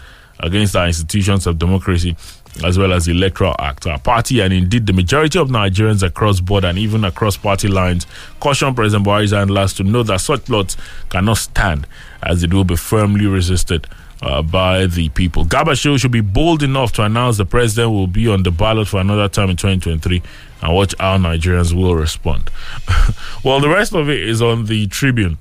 [0.41, 2.17] against our institutions of democracy
[2.64, 3.87] as well as the Electoral Act.
[3.87, 8.07] Our party and indeed the majority of Nigerians across board and even across party lines
[8.41, 10.77] caution President Buhari's handlers to know that such plots
[11.11, 11.87] cannot stand
[12.23, 13.87] as it will be firmly resisted
[14.22, 15.44] uh, by the people.
[15.44, 18.88] Garba Shehu should be bold enough to announce the president will be on the ballot
[18.88, 20.22] for another time in 2023
[20.62, 22.50] and watch how Nigerians will respond.
[23.44, 25.38] well, the rest of it is on the Tribune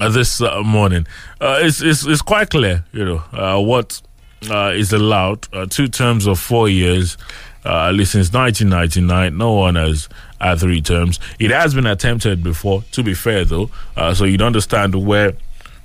[0.00, 1.06] uh, this uh, morning.
[1.40, 4.02] Uh, it's, it's, it's quite clear, you know, uh, what
[4.50, 5.46] uh, is allowed.
[5.70, 7.16] two terms of four years.
[7.64, 10.08] at least since 1999, no one has
[10.40, 11.18] had three terms.
[11.38, 13.70] It has been attempted before, to be fair, though,
[14.14, 15.32] so you'd understand where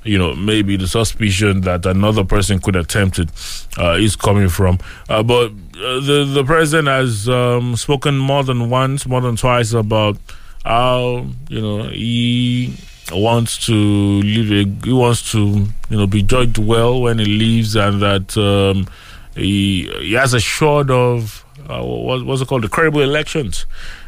[0.04, 3.30] you know, maybe the suspicion that another person could attempt it
[3.78, 4.80] uh, is coming from.
[5.10, 9.74] Uh, but uh, the the president has um, spoken more than once, more than twice
[9.74, 10.18] about
[10.66, 12.76] how you know he
[13.12, 13.74] wants to.
[13.74, 18.88] A, he wants to you know be judged well when he leaves, and that um,
[19.36, 23.66] he he has assured of uh, what, what's it called the credible elections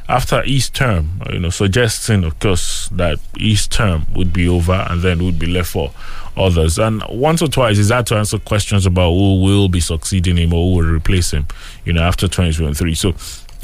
[0.08, 5.02] after each term, you know, suggesting, of course, that each term would be over and
[5.02, 5.92] then would be left for
[6.38, 6.78] others.
[6.78, 10.54] And once or twice, he's had to answer questions about who will be succeeding him
[10.54, 11.48] or who will replace him,
[11.86, 12.94] you know, after 2023.
[12.94, 13.16] So,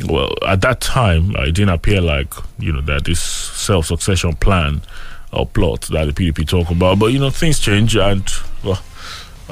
[0.08, 4.82] well, at that time, it didn't appear like, you know, that this self succession plan
[5.32, 6.98] or plot that the PDP talk about.
[6.98, 8.28] But, you know, things change and,
[8.64, 8.82] well,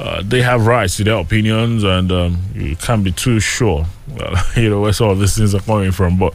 [0.00, 4.34] uh, they have rights to their opinions, and um, you can't be too sure, well,
[4.56, 6.18] you know, where of these things are coming from.
[6.18, 6.32] But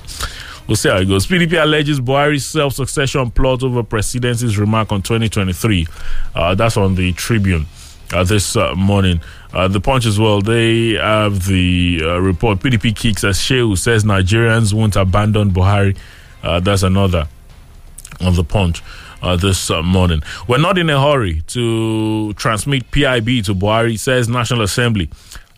[0.67, 1.25] we'll see how it goes.
[1.25, 5.87] PDP alleges Buhari's self succession plot over presidency's remark on 2023.
[6.35, 7.65] Uh, that's on the Tribune.
[8.13, 9.19] Uh, this uh, morning.
[9.51, 12.59] Uh, the Punch as well, they have the uh, report.
[12.59, 15.97] PDP kicks as Shehu says Nigerians won't abandon Buhari.
[16.43, 17.27] Uh, that's another
[18.21, 18.83] on the Punch.
[19.25, 20.21] Uh, this uh, morning.
[20.47, 25.09] We're not in a hurry to transmit PIB to Buhari, says National Assembly.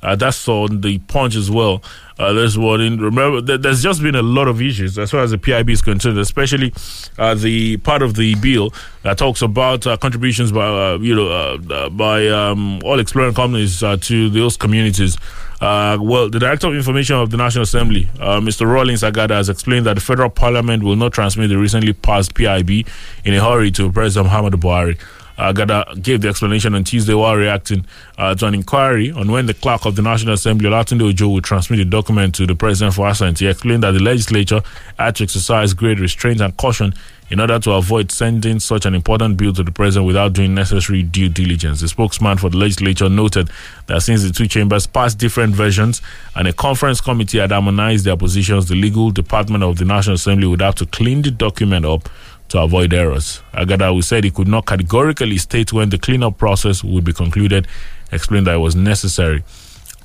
[0.02, 1.84] Uh, that's on the punch as well.
[2.20, 5.30] Uh, this morning, remember, th- there's just been a lot of issues as far as
[5.30, 6.74] the PIB is concerned, especially
[7.20, 11.28] uh, the part of the bill that talks about uh, contributions by uh, you know
[11.30, 15.16] uh, by um, all exploring companies to those communities.
[15.62, 18.66] well, the Director of Information of the National Assembly, Mr.
[18.66, 22.88] Rawlings Agada, has explained that the Federal Parliament will not transmit the recently passed PIB
[23.26, 24.98] in a hurry to President Muhammadu Buhari.
[25.38, 27.86] Uh, Gada gave the explanation on Tuesday while reacting
[28.18, 31.44] uh, to an inquiry on when the clerk of the National Assembly, Olatunde Ojo, would
[31.44, 33.40] transmit the document to the president for assent.
[33.40, 34.62] He explained that the legislature
[34.98, 36.94] had to exercise great restraint and caution
[37.30, 41.04] in order to avoid sending such an important bill to the president without doing necessary
[41.04, 41.82] due diligence.
[41.82, 43.50] The spokesman for the legislature noted
[43.88, 46.02] that since the two chambers passed different versions
[46.36, 50.48] and a conference committee had harmonized their positions, the legal department of the National Assembly
[50.48, 52.10] would have to clean the document up
[52.50, 53.42] to avoid errors.
[53.54, 57.68] Agada who said he could not categorically state when the cleanup process would be concluded,
[58.12, 59.44] explained that it was necessary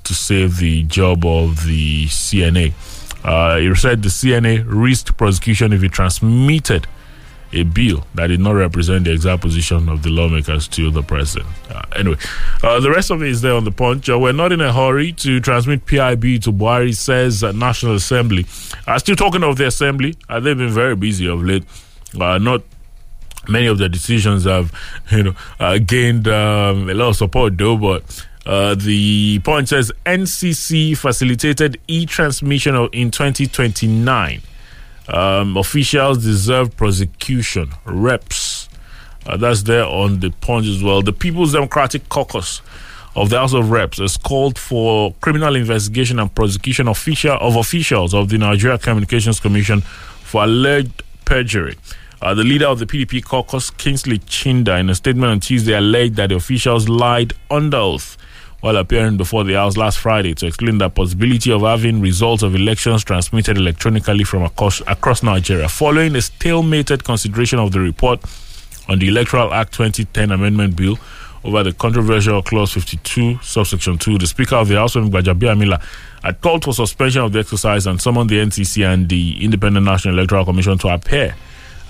[0.05, 2.73] to save the job of the CNA.
[3.25, 6.87] Uh, he said the CNA risked prosecution if he transmitted
[7.53, 11.49] a bill that did not represent the exact position of the lawmakers to the president.
[11.71, 12.17] Uh, anyway,
[12.63, 14.09] uh, the rest of it is there on the punch.
[14.09, 18.47] Uh, we're not in a hurry to transmit PIB to Buhari, says National Assembly.
[18.87, 21.65] Uh, still talking of the Assembly, uh, they've been very busy of late.
[22.19, 22.63] Uh, not
[23.49, 24.73] many of the decisions have,
[25.11, 27.77] you know, uh, gained um, a lot of support though.
[27.77, 34.43] But uh, the punch says NCC facilitated e-transmission of, in 2029.
[35.09, 37.71] Um, officials deserve prosecution.
[37.85, 38.69] Reps.
[39.27, 41.03] Uh, that's there on the punch as well.
[41.03, 42.61] The People's Democratic Caucus
[43.15, 48.15] of the House of Reps has called for criminal investigation and prosecution official of officials
[48.15, 51.77] of the Nigeria Communications Commission for alleged perjury.
[52.23, 56.15] Uh, the leader of the PDP caucus, Kingsley Chinda, in a statement on Tuesday, alleged
[56.15, 58.17] that the officials lied under oath
[58.61, 62.55] while appearing before the House last Friday to explain the possibility of having results of
[62.55, 65.69] elections transmitted electronically from across, across Nigeria.
[65.69, 68.21] Following a stalemated consideration of the report
[68.89, 70.97] on the Electoral Act 2010 Amendment Bill
[71.43, 75.83] over the controversial Clause 52, subsection 2, the Speaker of the House, Gbajabiamila,
[76.23, 80.15] had called for suspension of the exercise and summoned the NCC and the Independent National
[80.15, 81.35] Electoral Commission to appear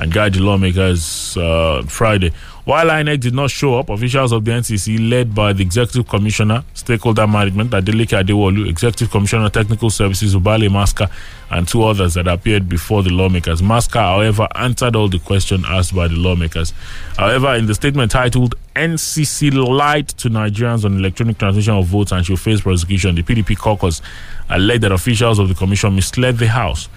[0.02, 2.32] and guide the lawmakers uh, Friday.
[2.64, 6.64] While INEC did not show up, officials of the NCC, led by the Executive Commissioner,
[6.74, 11.08] Stakeholder Management, Adeleke Adewolu, Executive Commissioner, Technical Services, Ubale Maska,
[11.50, 13.62] and two others that appeared before the lawmakers.
[13.62, 16.72] Maska, however, answered all the questions asked by the lawmakers.
[17.16, 22.26] However, in the statement titled NCC Lied to Nigerians on Electronic Transmission of Votes and
[22.26, 24.02] She'll Face Prosecution, the PDP caucus
[24.50, 26.88] alleged that officials of the Commission misled the House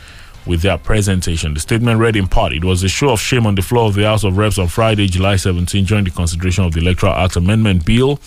[0.46, 1.54] with their presentation.
[1.54, 3.96] The statement read in part, it was a show of shame on the floor of
[3.96, 7.36] the House of Reps on Friday, July 17, during the consideration of the Electoral Act
[7.36, 8.20] Amendment Bill.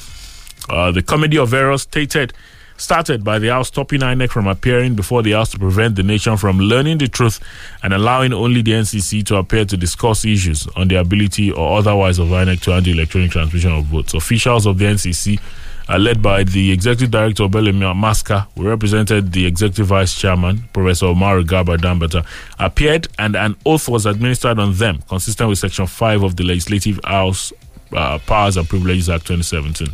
[0.68, 2.32] Uh, the comedy of errors stated
[2.78, 6.36] started by the House stopping INEC from appearing before the House to prevent the nation
[6.36, 7.40] from learning the truth
[7.82, 12.18] and allowing only the NCC to appear to discuss issues on the ability or otherwise
[12.18, 14.14] of INEC to handle electronic transmission of votes.
[14.14, 15.40] Officials of the NCC
[15.88, 21.06] uh, led by the Executive Director Belemi Maska, who represented the Executive Vice Chairman, Professor
[21.06, 22.24] Umar Garba Danbatta,
[22.58, 27.00] appeared and an oath was administered on them, consistent with Section 5 of the Legislative
[27.04, 27.52] House
[27.92, 29.88] uh, Powers and Privileges Act 2017.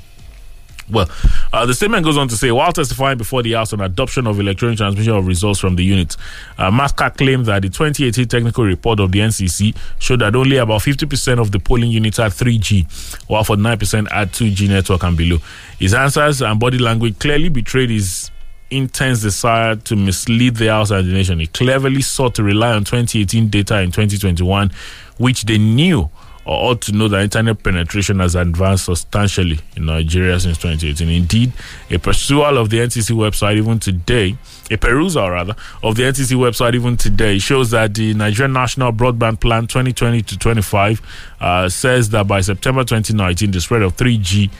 [0.91, 1.09] Well,
[1.53, 4.39] uh, the statement goes on to say, while testifying before the House on adoption of
[4.39, 6.16] electronic transmission of results from the unit,
[6.59, 10.80] uh, Maska claimed that the 2018 technical report of the NCC showed that only about
[10.82, 15.39] 50% of the polling units had 3G, while 49% had 2G network and below.
[15.78, 18.30] His answers and body language clearly betrayed his
[18.70, 21.39] intense desire to mislead the House and the nation.
[21.41, 24.70] He cleverly sought to rely on 2018 data in 2021,
[25.18, 26.11] which they knew
[26.47, 31.09] ought to know that internet penetration has advanced substantially in Nigeria since 2018.
[31.09, 31.53] Indeed,
[31.90, 34.36] a perusal of the NCC website even today,
[34.70, 39.40] a perusal rather, of the NCC website even today shows that the Nigerian National Broadband
[39.40, 41.03] Plan 2020 to 25
[41.40, 44.51] uh, says that by September 2019, the spread of 3G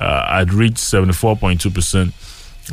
[0.00, 2.12] uh, had reached 74.2%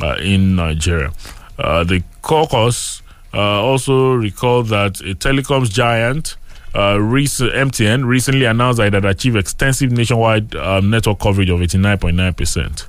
[0.02, 1.12] uh, in Nigeria.
[1.58, 3.02] Uh, the caucus
[3.34, 6.36] uh, also recalled that a telecoms giant
[6.74, 11.60] uh, recent, MTN recently announced that it had achieved extensive nationwide um, network coverage of
[11.60, 12.86] 89.9%.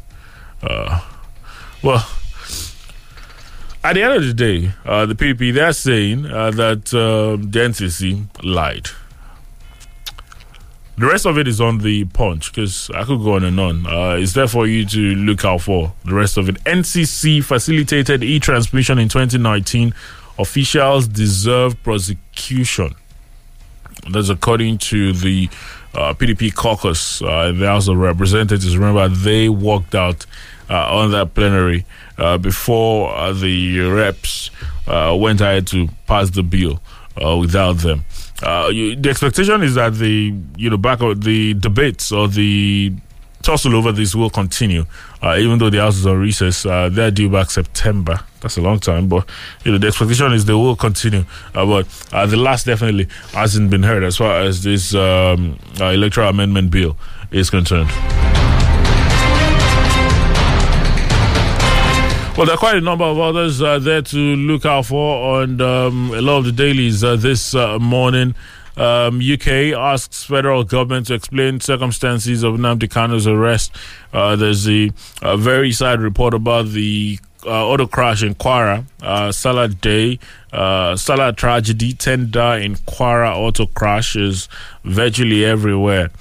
[0.63, 1.01] Uh,
[1.83, 2.07] well,
[3.83, 7.59] at the end of the day, uh, the PDP, they're saying uh, that uh, the
[7.59, 8.87] NCC lied.
[10.97, 13.87] The rest of it is on the punch because I could go on and on.
[13.87, 15.93] Uh, it's there for you to look out for.
[16.05, 16.63] The rest of it.
[16.63, 19.95] NCC facilitated e transmission in 2019.
[20.37, 22.93] Officials deserve prosecution.
[24.09, 25.49] That's according to the
[25.93, 28.77] uh, PDP caucus uh, the House of Representatives.
[28.77, 30.25] Remember, they walked out
[30.69, 31.85] uh, on that plenary
[32.17, 34.51] uh, before uh, the reps
[34.87, 36.81] uh, went ahead to pass the bill
[37.39, 38.05] without them.
[38.71, 42.93] You, the expectation is that the you know back of the debates or the
[43.41, 44.85] tussle over this will continue,
[45.23, 46.63] even though the House is on recess.
[46.63, 49.27] they're due back September that's a long time, but
[49.63, 51.23] you know the expectation is they will continue.
[51.55, 55.85] Uh, but uh, the last definitely hasn't been heard as far as this um, uh,
[55.85, 56.97] electoral amendment bill
[57.31, 57.89] is concerned.
[62.37, 65.61] Well, there are quite a number of others uh, there to look out for on
[65.61, 68.33] um, a lot of the dailies uh, this uh, morning.
[68.77, 73.75] Um, UK asks federal government to explain circumstances of Nnamdi Kanu's arrest.
[74.11, 74.91] there's a,
[75.21, 80.19] a very sad report about the uh, auto crash in Kwara, uh, Salah Day,
[80.51, 84.47] uh, Salah tragedy, 10 die in Kwara auto crashes
[84.83, 86.11] virtually everywhere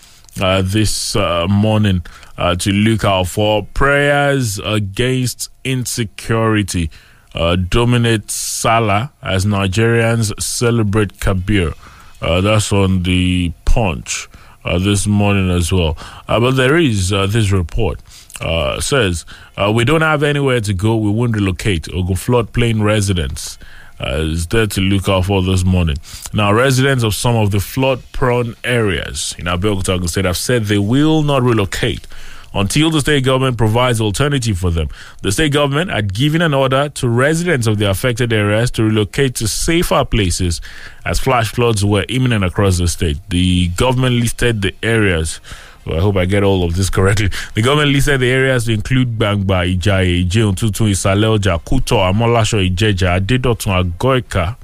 [0.41, 2.03] uh, this uh, morning
[2.39, 3.67] uh, to look out for.
[3.75, 6.91] Prayers against insecurity
[7.35, 11.75] uh, dominate Salah as Nigerians celebrate Kabir.
[12.21, 14.29] That's on the punch
[14.65, 15.97] this morning as well.
[16.27, 18.01] but there is this report
[18.41, 20.97] uh, says, uh, We don't have anywhere to go.
[20.97, 21.89] We won't relocate.
[21.93, 23.59] Ogun floodplain residents
[24.01, 25.97] uh, is there to look out for this morning.
[26.33, 30.79] Now, residents of some of the flood prone areas in Abeokuta State have said they
[30.79, 32.07] will not relocate
[32.55, 34.89] until the state government provides alternative for them.
[35.23, 39.35] The state government had given an order to residents of the affected areas to relocate
[39.37, 40.61] to safer places
[41.05, 43.19] as flash floods were imminent across the state.
[43.29, 45.41] The government listed the areas
[45.87, 47.31] well, I hope I get all of this correctly.
[47.55, 53.19] The government listed the areas to include Bangba, Ijaye, Ijeun, Tutu, Isalelja, Kuto, Amolasho, Ijeja,
[53.19, 54.57] Adedotun, Agoika,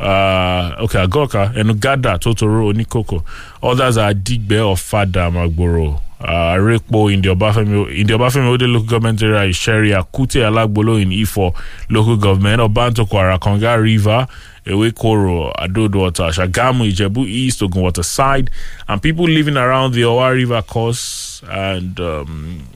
[0.00, 3.24] uh, okay, Agoka, and Enugada, Totoro, Onikoko.
[3.62, 8.72] Others are Digbe or Fada, Magboro, uh, Rekpo in the Obafemi, in the Obafemi Owode
[8.72, 11.54] local government area is Sherry, Akute, Alagbolo in Ifo
[11.90, 14.26] local government, Obanto, Kwara, Konga River,
[14.64, 18.50] Ewekoro, Adodota, Shagamu, Ijebu East, Ogun Waterside,
[18.88, 21.42] and people living around the Owa River course.
[21.48, 22.66] And, um,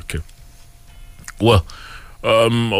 [0.00, 0.20] okay.
[1.40, 1.64] Well,
[2.24, 2.72] um,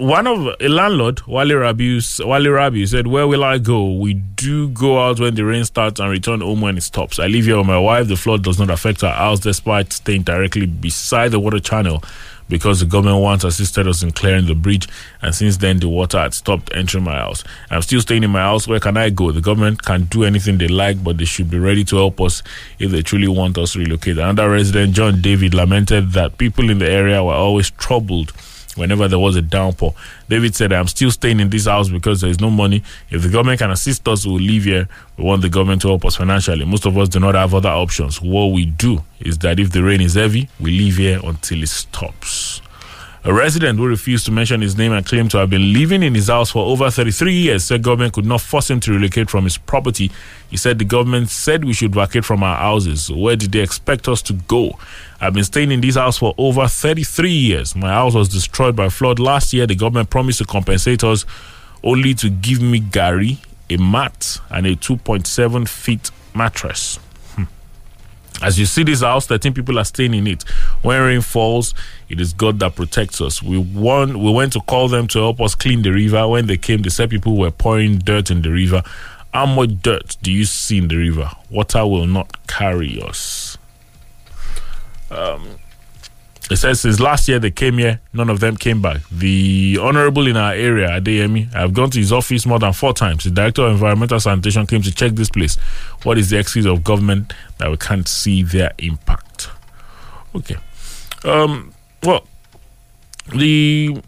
[0.00, 3.92] one of a landlord, Wale Rabi, Wale Rabi said, "Where will I go?
[3.92, 7.18] We do go out when the rain starts and return home when it stops.
[7.18, 8.08] I live here with my wife.
[8.08, 12.02] The flood does not affect our house, despite staying directly beside the water channel."
[12.48, 14.88] Because the government once assisted us in clearing the bridge,
[15.22, 17.44] and since then the water had stopped entering my house.
[17.70, 18.66] I'm still staying in my house.
[18.66, 19.30] Where can I go?
[19.30, 22.42] The government can do anything they like, but they should be ready to help us
[22.80, 24.18] if they truly want us to relocate.
[24.18, 28.32] Another resident, John David, lamented that people in the area were always troubled
[28.80, 29.94] whenever there was a downpour.
[30.28, 32.82] David said, I'm still staying in this house because there is no money.
[33.10, 34.88] If the government can assist us, we'll live here.
[35.16, 36.64] We want the government to help us financially.
[36.64, 38.20] Most of us do not have other options.
[38.20, 41.68] What we do is that if the rain is heavy, we live here until it
[41.68, 42.62] stops.
[43.22, 46.14] A resident who refused to mention his name and claimed to have been living in
[46.14, 49.44] his house for over 33 years said government could not force him to relocate from
[49.44, 50.10] his property.
[50.48, 53.10] He said the government said we should vacate from our houses.
[53.10, 54.78] Where did they expect us to go?
[55.20, 57.76] I've been staying in this house for over 33 years.
[57.76, 59.66] My house was destroyed by flood last year.
[59.66, 61.26] The government promised to compensate us
[61.84, 66.98] only to give me Gary, a mat, and a 2.7 feet mattress.
[68.42, 70.42] As you see this house, 13 people are staying in it.
[70.82, 71.74] When rain falls,
[72.08, 73.42] it is God that protects us.
[73.42, 76.26] We want, we went to call them to help us clean the river.
[76.26, 78.82] When they came, they said people were pouring dirt in the river.
[79.34, 81.30] How much dirt do you see in the river?
[81.50, 83.58] Water will not carry us.
[85.10, 85.58] Um,
[86.50, 89.00] it says since last year they came here, none of them came back.
[89.10, 93.24] The honorable in our area, Adeyemi, I've gone to his office more than four times.
[93.24, 95.56] The director of environmental sanitation came to check this place.
[96.02, 99.48] What is the excuse of government that we can't see their impact?
[100.34, 100.56] Okay.
[101.24, 101.72] Um,
[102.02, 102.26] well,
[103.34, 104.00] the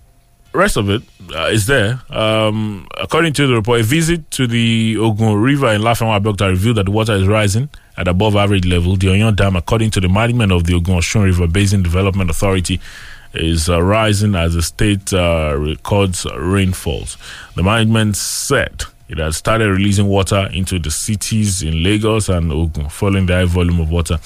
[0.52, 1.02] rest of it
[1.34, 2.00] uh, is there.
[2.10, 6.76] Um, according to the report, a visit to the Ogun River in Lafayette Abeokuta revealed
[6.76, 8.96] that the water is rising at above average level.
[8.96, 12.80] The Oyan Dam, according to the management of the Ogun Osun River Basin Development Authority,
[13.34, 17.16] is uh, rising as the state uh, records rainfalls.
[17.54, 22.88] The management said it has started releasing water into the cities in Lagos and Ogun,
[22.88, 24.18] following the high volume of water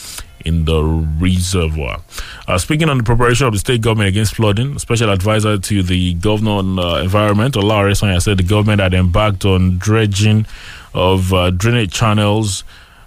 [0.46, 0.82] in the
[1.18, 2.00] reservoir.
[2.46, 6.14] Uh, speaking on the preparation of the state government against flooding, special advisor to the
[6.14, 10.46] governor on uh, environment, Ola Oresanya, said the government had embarked on dredging
[10.94, 12.62] of uh, drainage channels.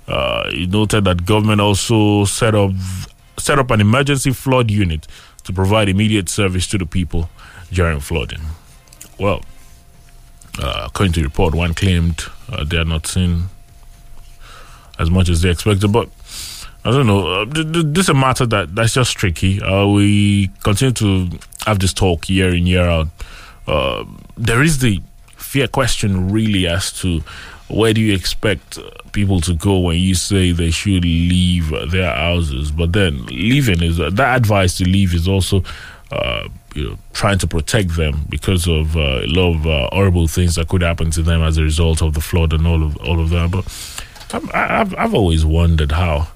[0.07, 2.71] Uh, he noted that government also set up
[3.37, 5.07] set up an emergency flood unit
[5.43, 7.29] to provide immediate service to the people
[7.71, 8.41] during flooding.
[9.17, 9.43] Well,
[10.61, 13.45] uh, according to the report, one claimed uh, they are not seen
[14.97, 16.09] as much as they expected, but
[16.85, 17.41] I don't know.
[17.41, 19.61] Uh, th- th- this is a matter that that's just tricky.
[19.61, 21.29] Uh, we continue to
[21.65, 23.07] have this talk year in year out.
[23.67, 24.05] Uh,
[24.37, 25.01] there is the
[25.35, 27.21] fear question really as to
[27.69, 32.13] where do you expect uh, people to go when you say they should leave their
[32.15, 32.71] houses?
[32.71, 35.63] But then leaving is that advice to leave is also.
[36.11, 40.27] Uh, you know, trying to protect them because of uh, a lot of uh, horrible
[40.27, 42.95] things that could happen to them as a result of the flood and all of
[42.97, 43.51] all of that.
[43.51, 43.65] But
[44.33, 46.27] I'm- I've I've always wondered how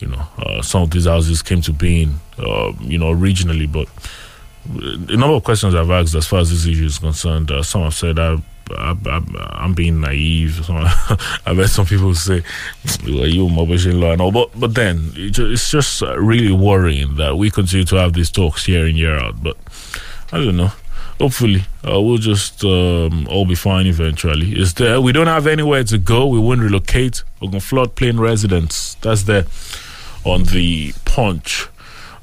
[0.00, 3.66] you know, uh, some of these houses came to being, uh, you know, originally.
[3.66, 3.88] But
[4.66, 7.82] a number of questions I've asked as far as this issue is concerned, uh, some
[7.82, 8.36] have said I,
[8.76, 10.68] I'm being naive.
[10.70, 12.42] I've heard some people say,
[13.04, 14.32] well, you mobilization law all.
[14.32, 18.68] But, but then it's just uh, really worrying that we continue to have these talks
[18.68, 19.42] year in, year out.
[19.42, 19.56] But
[20.32, 20.72] I don't know.
[21.18, 24.52] Hopefully, uh, we'll just um, all be fine eventually.
[24.52, 25.00] It's there.
[25.00, 26.28] We don't have anywhere to go.
[26.28, 27.24] We won't relocate.
[27.42, 28.94] We're to floodplain residents.
[28.96, 29.46] That's there
[30.28, 31.68] on the punch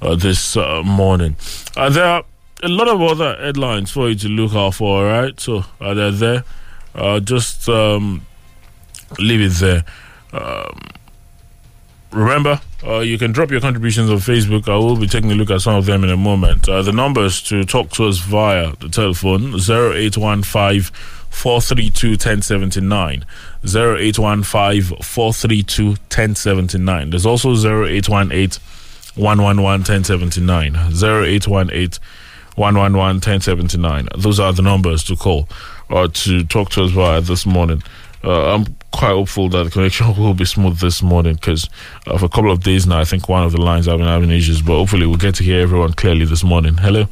[0.02, 1.36] uh, this uh, morning.
[1.76, 2.24] Uh, there are
[2.64, 5.40] a lot of other headlines for you to look out for, all right?
[5.40, 6.44] So uh, they're there.
[6.94, 8.26] Uh, just um,
[9.20, 9.84] leave it there.
[10.32, 10.80] Um,
[12.12, 14.70] remember, uh, you can drop your contributions on Facebook.
[14.70, 16.70] I will be taking a look at some of them in a moment.
[16.70, 20.94] Uh, the numbers to talk to us via the telephone 0815
[21.36, 23.26] 432 1079.
[23.64, 27.10] 0815 432 1079.
[27.10, 28.62] There's also 0818
[29.16, 30.76] 111 1079.
[30.76, 32.02] 0818
[32.56, 34.08] 111 1079.
[34.18, 35.48] Those are the numbers to call
[35.90, 37.84] or to talk to us via this morning.
[38.24, 41.70] Uh, I'm quite hopeful that the connection will be smooth this morning because
[42.08, 44.08] uh, for a couple of days now, I think one of the lines I've been
[44.08, 46.78] having issues, but hopefully we'll get to hear everyone clearly this morning.
[46.78, 47.08] Hello.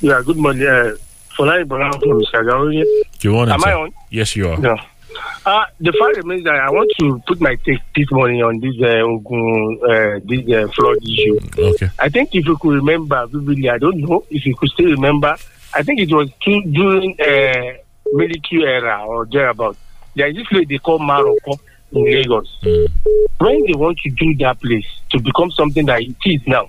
[0.00, 0.66] Yeah, good morning.
[0.66, 0.96] Uh,
[1.36, 2.84] Folai Brown from Shagaroye.
[3.20, 3.92] You want Am I on?
[4.10, 4.60] Yes, you are.
[4.60, 4.76] Yeah.
[5.44, 8.74] Uh, the fact remains that I want to put my take this morning on this
[8.80, 11.38] uh, Ogun, uh, this uh, flood issue.
[11.58, 11.90] Okay.
[11.98, 15.36] I think if you could remember vividly, I don't know if you could still remember.
[15.74, 17.76] I think it was two, during uh,
[18.12, 19.76] military era or thereabout.
[20.14, 21.58] There is this place they call Maroko
[21.92, 22.58] in Lagos.
[22.62, 26.68] When they want to do that place to become something that it is now,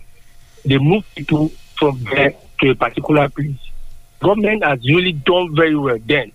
[0.66, 3.58] they move people from there to a particular place.
[4.24, 6.32] Government has really done very well then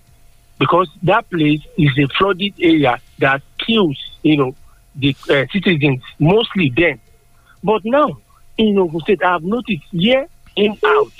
[0.59, 4.55] because that place is a flooded area that kills, you know,
[4.95, 6.99] the uh, citizens mostly then.
[7.63, 8.17] But now,
[8.57, 11.13] in Ogun State, I have noticed year in out,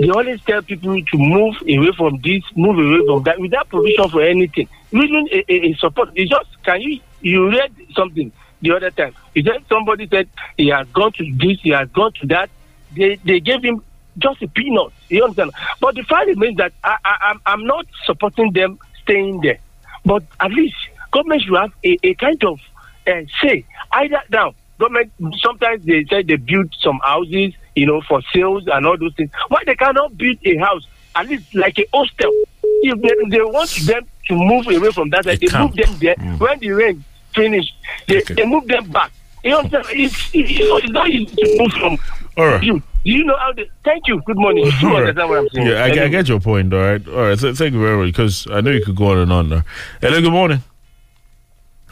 [0.00, 4.08] they always tell people to move away from this, move away from that, without provision
[4.08, 4.68] for anything.
[4.92, 6.10] Even a, a, support.
[6.14, 9.14] It's just, can you, you read something the other time.
[9.34, 12.50] He said somebody said he has gone to this, he has gone to that.
[12.96, 13.82] They, they gave him
[14.18, 14.92] just a peanut.
[15.14, 15.52] You understand?
[15.80, 19.58] But the fact remains that I, I, I'm, I'm not supporting them staying there.
[20.04, 20.76] But at least
[21.12, 22.60] government should have a, a kind of
[23.06, 23.64] uh, say.
[23.92, 28.86] Either now, government sometimes they say they build some houses, you know, for sales and
[28.86, 29.30] all those things.
[29.48, 32.32] Why they cannot build a house at least like a hostel?
[32.62, 36.16] If they, they want them to move away from that, they move them there.
[36.38, 37.04] When the rain
[37.34, 37.72] finish,
[38.08, 39.12] they, they move them back.
[39.44, 39.86] You understand?
[39.90, 41.98] It's, it's, it's not easy to move from
[42.36, 42.62] All right.
[42.62, 42.82] you.
[43.04, 43.68] Do you know how they?
[43.84, 44.20] Thank you.
[44.26, 44.64] Good morning.
[44.80, 45.00] You All right.
[45.08, 45.66] understand what I'm saying?
[45.66, 46.72] Yeah, I, I get your point.
[46.72, 47.38] All right, all right.
[47.38, 49.48] Th- thank you very much because I know you could go on and on.
[49.50, 49.64] There.
[50.00, 50.60] Hello, good morning.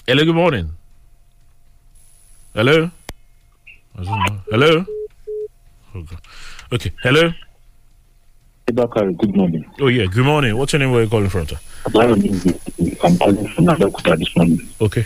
[0.06, 0.70] Hello, good morning.
[2.54, 2.90] Hello.
[3.98, 4.40] I don't know.
[4.50, 4.84] Hello.
[5.94, 6.16] Okay.
[6.72, 6.92] Okay.
[7.02, 7.30] Hello.
[8.72, 9.64] Bakari, good morning.
[9.80, 10.06] Oh yeah.
[10.06, 10.56] Good morning.
[10.56, 10.92] What's your name?
[10.92, 11.46] Where are you calling from?
[11.46, 11.58] Sir?
[11.92, 12.46] My name is
[13.04, 14.66] I'm calling from Abeokuta this morning.
[14.80, 15.04] Okay.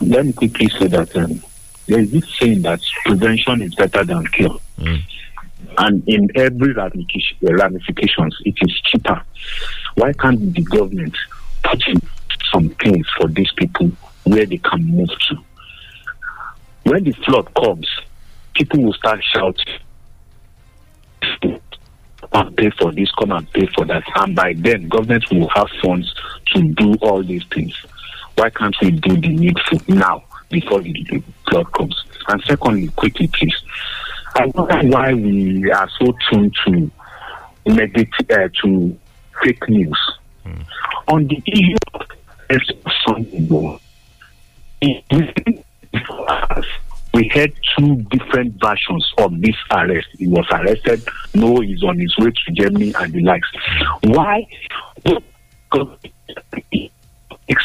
[0.00, 1.42] Let me quickly say that um,
[1.88, 4.58] there is this saying that prevention is better than cure.
[4.78, 5.02] Mm.
[5.78, 9.22] And in every ramifications, it is cheaper.
[9.94, 11.16] Why can't the government
[11.64, 12.00] put in
[12.52, 13.90] some things for these people
[14.24, 15.36] where they can move to?
[16.82, 17.88] When the flood comes,
[18.54, 19.78] people will start shouting
[22.32, 24.02] and pay for this, come and pay for that.
[24.16, 26.14] And by then, government will have funds
[26.54, 27.74] to do all these things.
[28.34, 32.04] Why can't we do the needful now before the, flood comes?
[32.28, 33.56] And secondly, quickly, please,
[34.36, 36.90] I wonder why we are so tuned to
[37.66, 38.98] negative, uh, to
[39.42, 39.98] fake news.
[41.08, 43.46] On the issue of Sunday,
[47.14, 50.08] we had two different versions of this arrest.
[50.18, 51.02] He was arrested,
[51.34, 53.48] no, he's on his way to Germany and the likes.
[54.04, 54.46] Why?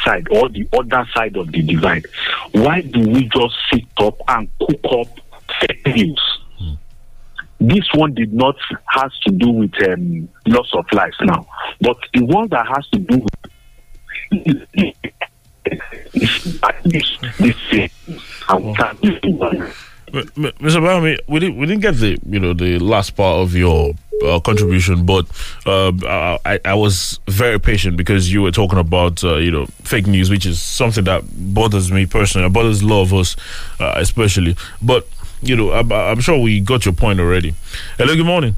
[0.04, 2.06] Side or the other side of the divide.
[2.52, 5.08] Why do we just sit up and cook up
[5.62, 6.40] fake news?
[7.60, 8.56] This one did not
[8.88, 11.48] has to do with um, loss of life now,
[11.80, 13.34] but the one that has to do with
[15.64, 17.56] is at least this
[20.14, 20.22] thing.
[20.36, 20.82] And M- M- Mr.
[20.82, 23.94] Bami, we didn't we didn't get the you know the last part of your
[24.26, 25.26] uh, contribution, but
[25.66, 30.08] uh, I, I was very patient because you were talking about uh, you know fake
[30.08, 33.36] news, which is something that bothers me personally, it bothers a lot of us,
[33.80, 34.56] uh, especially.
[34.82, 35.08] But
[35.42, 37.54] you know, I'm, I'm sure we got your point already.
[37.98, 38.56] Hello, good morning.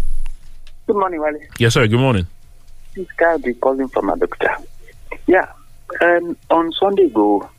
[0.87, 1.39] Good morning, Wale.
[1.57, 1.87] Yes, sir.
[1.87, 2.27] Good morning.
[2.93, 4.55] This guy be calling from a doctor.
[5.27, 5.51] Yeah.
[6.01, 7.49] Um, on Sunday Igboho,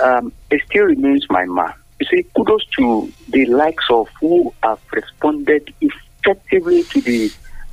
[0.00, 1.72] um, it still remains my man.
[2.00, 7.30] You see, kudos to the likes of who have responded effectively to the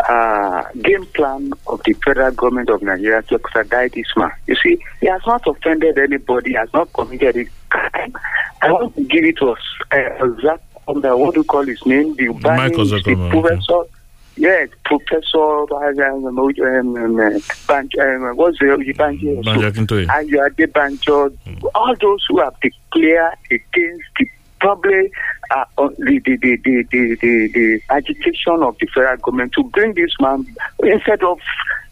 [0.07, 4.31] uh, game plan of the federal government of Nigeria to extradite this man.
[4.45, 8.13] You see, he has not offended anybody, has not committed a crime.
[8.61, 9.59] I want to give it to us,
[9.91, 12.15] uh, exact, um, what do you call his name?
[12.15, 13.89] The, Michael the Zuckerman, okay.
[14.37, 19.41] Yes, Professor um, um, um, um, Banjo, um, what's the Banjo?
[19.41, 20.05] Banji Akintoye.
[20.07, 21.35] Ayo Adebanjo,
[21.73, 24.29] all those who have declared against the
[24.59, 25.11] probably
[25.51, 29.93] uh, the, the, the, the, the, the, the agitation of the federal government to bring
[29.93, 30.45] this man
[30.83, 31.39] instead of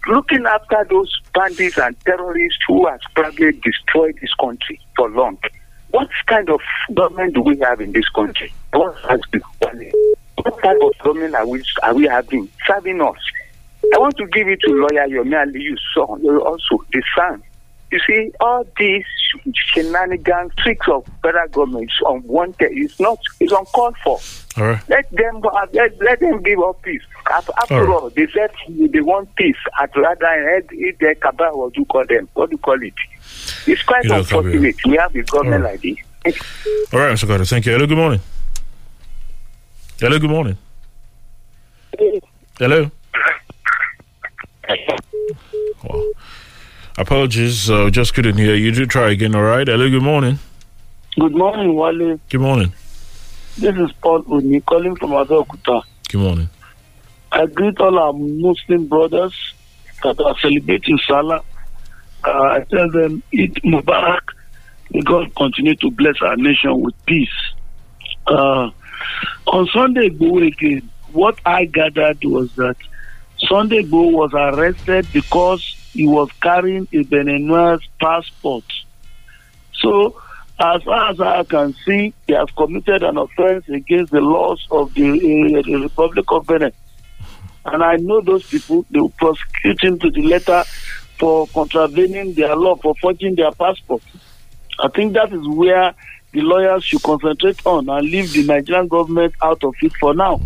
[0.08, 5.38] looking after those bandits and terrorists who has probably destroyed this country for long.
[5.90, 6.60] What kind of
[6.94, 8.54] government do we have in this country?
[8.74, 9.42] What has been
[10.38, 13.18] what type of government are we are we having serving us?
[13.94, 17.42] I want to give it to lawyer Yomi Aliyu SAN also the son.
[17.92, 19.06] You see, all these
[19.54, 22.70] shenanigans, tricks of federal government is unwanted.
[22.72, 23.20] It's not.
[23.40, 24.20] It's uncalled for.
[24.58, 24.90] All right.
[24.90, 25.50] Let them go.
[25.72, 27.02] Let, let them give up peace.
[27.32, 27.90] After, after All right.
[28.04, 29.56] all, they said they want peace.
[29.80, 32.28] At rather head if they cabal, what do you call them?
[32.34, 32.94] What do you call it?
[33.68, 34.76] It's quite You know, unfortunate.
[34.86, 35.98] We have a government All like this.
[36.92, 37.28] All right, Mr.
[37.28, 37.46] Carter.
[37.46, 37.74] Thank you.
[37.74, 38.20] Hello, good morning.
[40.00, 40.58] Hello, good morning.
[42.60, 42.92] Hello.
[45.84, 46.12] Wow.
[46.98, 48.72] Apologies, uh, just couldn't hear you.
[48.72, 49.68] Do try again, all right?
[49.68, 50.40] Hello, good morning.
[51.20, 52.20] Good morning, Wale.
[52.30, 52.74] Good morning.
[53.58, 55.82] This is Paul Uni calling from Abeokuta.
[56.10, 56.50] Good morning.
[57.32, 59.54] I greet all our Muslim brothers
[60.04, 61.42] that are celebrating Salah.
[62.26, 64.22] Uh, I tell them, Eid Mubarak.
[64.92, 67.30] May God continue to bless our nation with peace.
[68.28, 68.70] Uh,
[69.48, 70.90] on Sunday, go again.
[71.12, 72.76] What I gathered was that
[73.48, 75.62] Sunday Igboho was arrested because
[75.94, 78.66] he was carrying a Beninese passport.
[79.74, 80.22] So,
[80.60, 84.94] as far as I can see, he has committed an offense against the laws of
[84.94, 86.72] the, uh, the Republic of Benin.
[87.66, 90.64] And I know those people, they will prosecute him to the letter
[91.18, 94.02] for contravening their law, for forging their passport.
[94.80, 95.94] I think that is where
[96.36, 100.40] the lawyers should concentrate on and leave the Nigerian government out of it for now.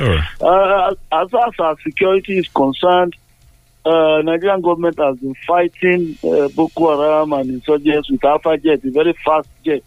[0.00, 0.24] Right.
[0.40, 3.14] Uh, as far as our security is concerned,
[3.84, 8.90] uh, Nigerian government has been fighting uh, Boko Haram and insurgents with Alpha Jet, a
[8.90, 9.82] very fast jet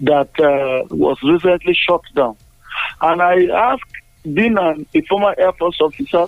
[0.00, 2.36] that uh, was recently shot down.
[3.00, 3.84] And I asked,
[4.24, 6.26] being an, a former Air Force officer,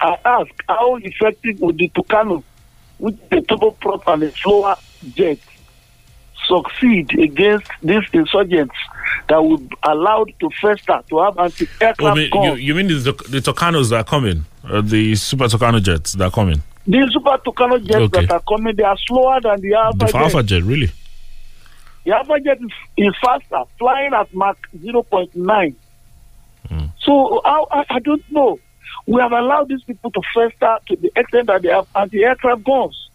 [0.00, 2.42] I asked how effective would the Tucano,
[2.98, 4.74] which is a turboprop and a slower
[5.14, 5.38] jet,
[6.50, 8.74] succeed against these insurgents
[9.28, 12.60] that would allow to fester to have anti-aircraft Oh, mean, you, guns.
[12.60, 14.44] you mean the, the Tucanos that are coming?
[14.64, 16.60] Uh, the Super Tucano jets that are coming?
[16.86, 18.26] The super Tucano jets Okay.
[18.26, 20.14] that are coming, they are slower than the Alpha The jet.
[20.16, 20.90] Alpha jet, really?
[22.04, 25.74] The Alpha jet is, is faster, flying at Mach 0.9.
[26.68, 26.86] Hmm.
[27.00, 28.58] So I, I, I don't know.
[29.06, 33.08] We have allowed these people to fester to the extent that they have anti-aircraft guns.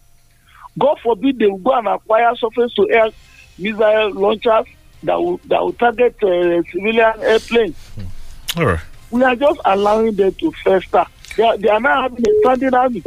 [0.78, 3.10] God forbid they will go and acquire surface-to-air
[3.58, 4.66] missile launchers
[5.02, 7.76] that will that will target uh, civilian airplanes.
[8.56, 8.80] All right.
[9.10, 11.04] We are just allowing them to fester.
[11.36, 13.02] They are, they are now having a standing army.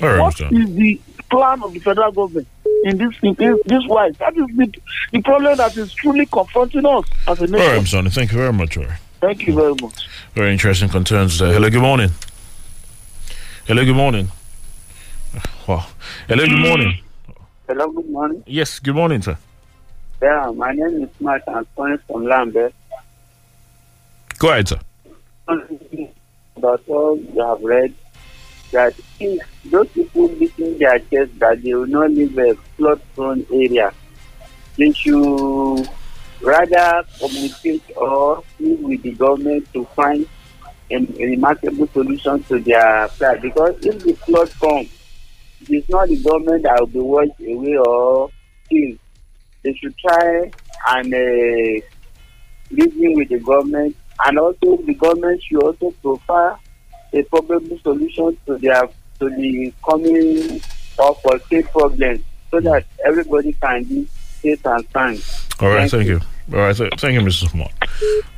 [0.00, 1.00] All right, What is the
[1.30, 2.48] plan of the federal government
[2.84, 4.16] in this in this, this wise?
[4.18, 4.72] That is the,
[5.12, 7.58] the problem that is truly confronting us as a nation.
[7.58, 7.88] right, Mr.
[7.88, 8.76] Sonny, Thank you very much.
[8.78, 8.98] All right.
[9.20, 10.08] Thank you very much.
[10.34, 11.52] Very interesting concerns there.
[11.52, 12.10] Hello, good morning.
[13.66, 14.28] Hello, good morning.
[15.68, 15.86] Wow.
[16.28, 16.98] Hello, good morning.
[17.68, 18.42] Hello, good morning.
[18.46, 19.38] Yes, good morning, sir.
[20.20, 21.42] Yeah, my name is Mark.
[21.46, 22.74] I'm calling from Lambert.
[24.38, 24.80] Go ahead, sir.
[26.56, 27.94] About all you have read,
[28.72, 33.92] that if those people beating their chest that they will not leave a flood-prone area,
[34.76, 35.88] they should
[36.40, 40.26] rather communicate or deal with the government to find
[40.90, 43.40] a, a remarkable solution to their plight.
[43.40, 44.88] Because if the flood comes,
[45.68, 48.30] it's not the government that will be washed away or
[48.68, 48.98] killed.
[49.62, 50.50] They should try
[50.88, 51.86] and uh,
[52.70, 56.56] reason with the government, and also the government should also provide
[57.12, 58.88] a probable solution to their
[59.20, 60.60] to the coming
[60.98, 64.06] or for state problems, so that everybody can be
[64.40, 65.24] safe and sound.
[65.60, 66.20] All right, Thank thank you.
[66.52, 67.48] All right, th- thank you, Mr.
[67.48, 67.72] Smart.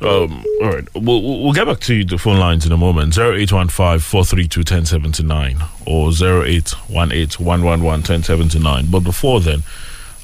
[0.01, 3.17] Um, all right, we'll, we'll get back to the phone lines in a moment.
[3.17, 8.85] 0815 432 1079 or 0818 111 1079.
[8.91, 9.63] But before then,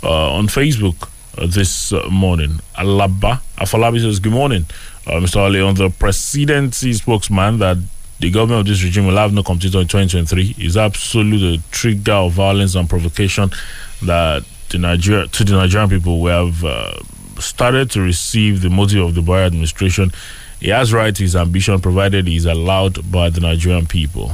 [0.03, 4.65] uh, on Facebook uh, this uh, morning, Alaba Afalabi says, Good morning,
[5.07, 5.37] uh, Mr.
[5.37, 5.61] Ali.
[5.61, 7.77] On the presidency spokesman that
[8.19, 12.11] the government of this regime will have no competitor in 2023 is absolute a trigger
[12.13, 13.49] of violence and provocation
[14.03, 16.93] that the Nigeria to the Nigerian people we have uh,
[17.39, 20.11] started to receive the motive of the Buhari administration.
[20.59, 24.31] He has right to his ambition provided he is allowed by the Nigerian people.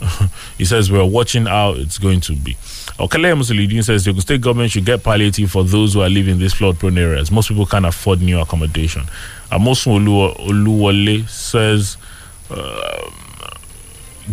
[0.58, 2.54] he says we're watching how it's going to be.
[2.98, 6.38] Okele Musulidin says the state government should get palliative for those who are living in
[6.40, 7.30] these flood prone areas.
[7.30, 9.02] Most people can't afford new accommodation.
[9.50, 11.96] Amosun Olu- Oluwole says
[12.50, 13.10] uh,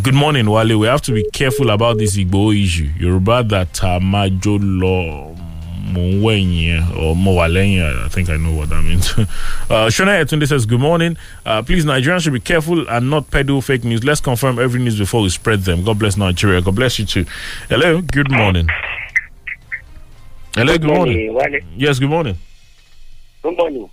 [0.04, 0.78] Good morning, Wale.
[0.78, 2.92] We have to be careful about this Igboho issue.
[3.00, 3.74] Yoruba that
[5.90, 8.06] Mwenye or Mowalenya.
[8.06, 9.10] I think I know what that means.
[9.18, 11.18] uh, Shona Etunde says, Good morning.
[11.46, 14.04] Uh, please, Nigerians should be careful and not peddle fake news.
[14.04, 15.84] Let's confirm every news before we spread them.
[15.84, 16.62] God bless Nigeria.
[16.62, 17.26] God bless you too.
[17.70, 18.68] Hello, good morning.
[20.56, 21.68] Hello, good morning.
[21.76, 22.36] Yes, good morning.
[23.42, 23.90] Good morning.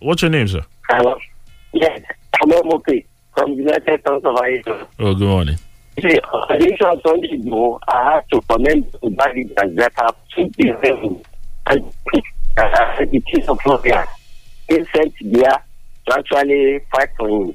[0.00, 0.64] What's your name, sir?
[0.88, 1.16] Hello.
[1.72, 2.00] Yes,
[2.42, 3.04] I'm okay
[3.34, 4.86] from United States of America.
[4.98, 5.58] Oh, good morning.
[6.00, 10.72] See, uh, of Sunday Igboho, I have to commend the body that have put the
[10.72, 11.22] revenue
[11.66, 11.84] and
[12.56, 14.04] uh, the case of Florida.
[14.68, 15.62] They sent there
[16.08, 17.54] to actually fight for him.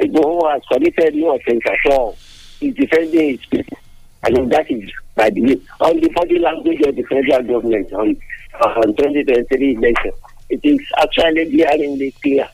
[0.00, 2.16] Igboho has committed no offense at all.
[2.60, 3.78] He's defending his people.
[4.22, 5.56] I mean, that is the way.
[5.80, 8.16] On the body language of the federal government on,
[8.60, 10.12] uh, on 2023 election,
[10.50, 12.48] it is actually glaringly clear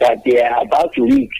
[0.00, 1.32] that they are about to reach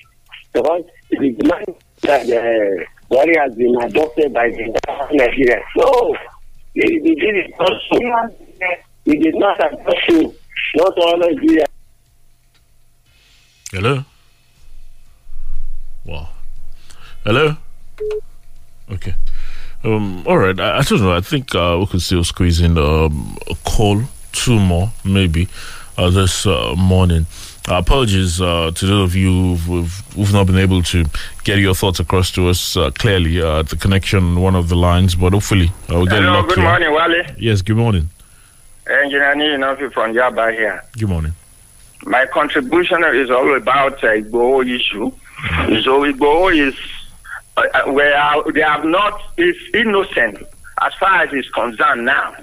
[0.54, 1.66] because the demand
[2.02, 4.64] that the body has been adopted by the
[5.12, 5.62] Nigeria.
[5.78, 6.14] So,
[6.74, 8.34] they, they did it also.
[9.06, 10.34] They did not adopt it,
[10.76, 11.66] not all Nigeria.
[13.70, 14.04] Hello?
[16.04, 16.28] Wow.
[17.24, 17.56] Hello?
[18.90, 19.14] Okay.
[19.84, 20.58] Um, all right.
[20.58, 21.12] I, I don't know.
[21.14, 24.02] I think uh, we could still squeeze in um, a call,
[24.32, 25.48] two more, maybe,
[25.98, 27.26] uh, this uh, morning.
[27.66, 31.04] Uh, apologies uh, to those of you who've, who've not been able to
[31.44, 33.40] get your thoughts across to us uh, clearly.
[33.40, 36.56] Uh, the connection on one of the lines, but hopefully uh, we'll get Hello, lucky.
[36.56, 37.24] good morning, Wale.
[37.38, 38.10] Yes, good morning.
[38.86, 40.84] Engineer Inofi from Yaba here.
[40.98, 41.32] Good morning.
[42.04, 45.10] My contribution is all about uh, Igboho issue.
[45.82, 46.74] So Igboho is
[47.56, 50.36] uh, where they have not is innocent
[50.82, 52.34] as far as is concerned now,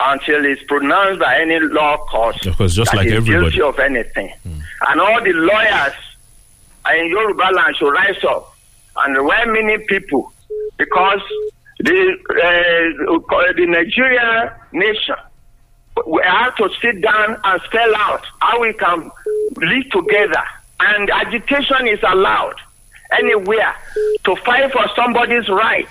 [0.00, 3.56] until it's pronounced by any law court Of course, just that like everybody.
[3.56, 4.32] guilty of anything.
[4.88, 5.92] And all the lawyers
[6.94, 8.54] in Yoruba land should rise up
[8.96, 10.32] and well meaning people
[10.76, 11.20] because
[11.78, 15.16] the uh, the Nigerian nation
[16.06, 19.10] we have to sit down and spell out how we can
[19.56, 20.42] live together
[20.80, 22.56] and agitation is allowed
[23.18, 23.74] anywhere
[24.24, 25.88] to fight for somebody's right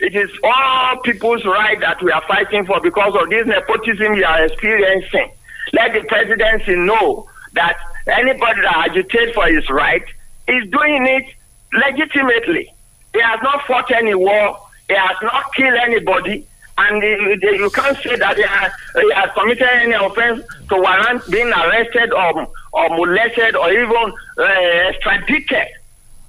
[0.00, 4.24] it is all people's right that we are fighting for because of this nepotism we
[4.24, 5.30] are experiencing.
[5.72, 7.76] Let the presidency know that
[8.06, 10.04] anybody that agitates for his right
[10.46, 11.26] is doing it
[11.72, 12.72] legitimately.
[13.12, 14.58] He has not fought any war.
[14.88, 16.46] He has not killed anybody.
[16.78, 21.48] And you can't say that he has, he has committed any offense to warrant being
[21.48, 25.66] arrested or, or molested or even uh, extradited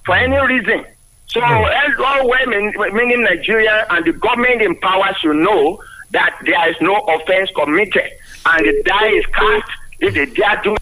[0.05, 0.85] for any reason.
[1.29, 6.69] So all all women, meaning Nigeria and the government in power should know that there
[6.69, 8.11] is no offense committed
[8.45, 10.75] and the die is cast if they dare do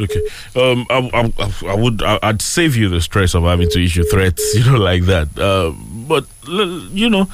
[0.00, 0.20] Okay.
[0.54, 4.04] Um, I, I, I would, I, I'd save you the stress of having to issue
[4.04, 5.38] threats, you know, like that.
[5.38, 5.72] Uh,
[6.06, 7.28] but you know,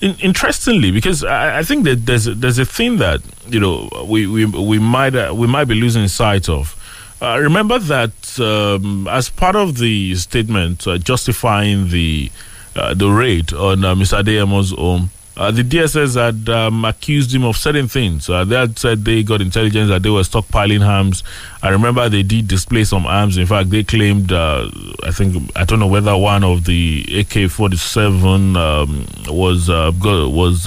[0.00, 3.88] in, interestingly, because I, I think that there's a, there's a thing that you know
[4.08, 6.80] we we we might uh, we might be losing sight of.
[7.22, 12.30] Uh, remember that um, as part of the statement uh, justifying the
[12.76, 14.20] uh, the raid on uh, Mr.
[14.20, 18.28] Adeyemo's home, uh, the DSS had um, accused him of certain things.
[18.28, 21.22] Uh, they had said they got intelligence that they were stockpiling arms.
[21.62, 23.38] I remember they did display some arms.
[23.38, 24.68] In fact, they claimed, I
[25.12, 30.66] think, I don't know whether one of the AK 47 um, was, got, was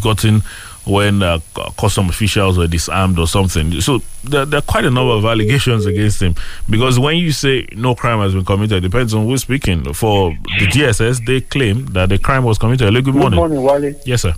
[0.00, 0.42] gotten
[0.86, 1.40] when uh,
[1.76, 3.80] custom officials were disarmed or something.
[3.80, 6.34] So there, there are quite a number of allegations against him
[6.70, 9.92] because when you say no crime has been committed, it depends on who's speaking.
[9.94, 10.30] For
[10.60, 12.86] the DSS, they claim that the crime was committed.
[12.86, 13.36] Hello, good Good morning.
[13.36, 13.94] morning, Wale.
[14.04, 14.34] Yes, sir.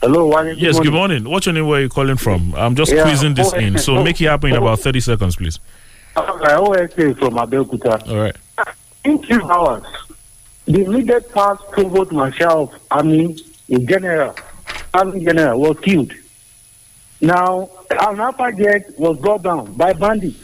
[0.00, 0.54] Hello, Wale.
[0.58, 1.24] Yes, good morning.
[1.24, 1.66] What's your name?
[1.68, 2.52] Where are you calling from?
[2.56, 5.58] I'm just Yeah, squeezing this in, so make it happen in about 30 seconds, please.
[6.16, 8.08] My OSA from Abeokuta.
[8.08, 8.36] All right.
[9.04, 9.84] In two hours,
[10.66, 13.36] the immediate past provost marshal of army,
[13.68, 14.34] in general,
[14.94, 16.12] army general, was killed.
[17.20, 20.42] Now, an Alpha jet was brought down by bandits.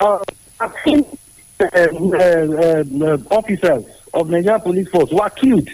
[0.00, 0.18] Uh,
[0.60, 1.04] I've seen
[1.60, 5.68] uh, uh, uh, officers of Nigerian police force were killed.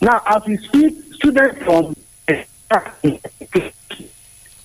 [0.00, 1.94] Now, as we speak, students from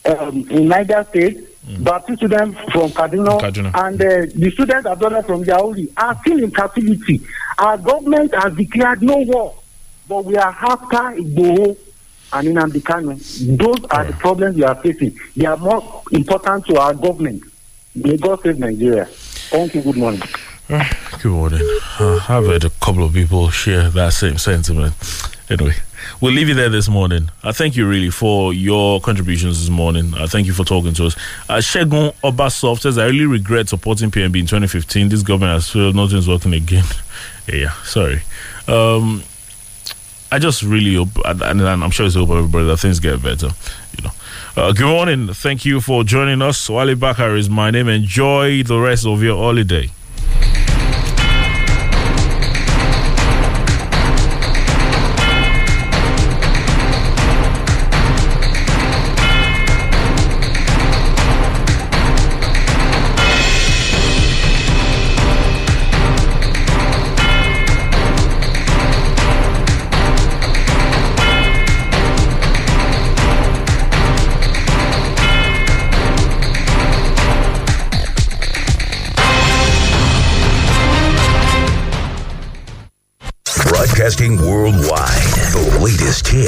[0.05, 1.39] um, in Niger State,
[1.79, 3.71] but two students from Kaduna, Kaduna.
[3.87, 7.21] and uh, the students are brothers from Yauri are still in captivity.
[7.57, 9.55] Our government has declared no war,
[10.07, 11.75] but we are after Igboho
[12.35, 13.57] and Nnamdi Kanu.
[13.57, 15.17] Those are the problems we are facing.
[15.35, 17.43] They are more important to our government.
[17.95, 19.05] May God save Nigeria.
[19.05, 19.81] Thank you.
[19.81, 20.21] Good morning.
[20.67, 21.61] Good morning.
[21.99, 24.93] Uh, I've heard a couple of people share that same sentiment.
[25.49, 25.75] Anyway,
[26.19, 27.29] we'll leave you there this morning.
[27.43, 30.13] I thank you really for your contributions this morning.
[30.15, 31.15] I thank you for talking to us.
[31.47, 35.07] Uh, Shegun Obasoft says, I really regret supporting PMB in 2015.
[35.09, 35.95] This government has failed.
[35.95, 36.83] Nothing's working again.
[37.47, 38.23] yeah, sorry.
[38.67, 39.23] Um,
[40.35, 43.51] I just really hope, and, and I'm sure it's hope everybody that things get better.
[43.97, 44.11] You know.
[44.57, 45.33] Uh, good morning.
[45.33, 46.69] Thank you for joining us.
[46.69, 47.87] Wale Bakar is my name.
[47.87, 49.89] Enjoy the rest of your holiday.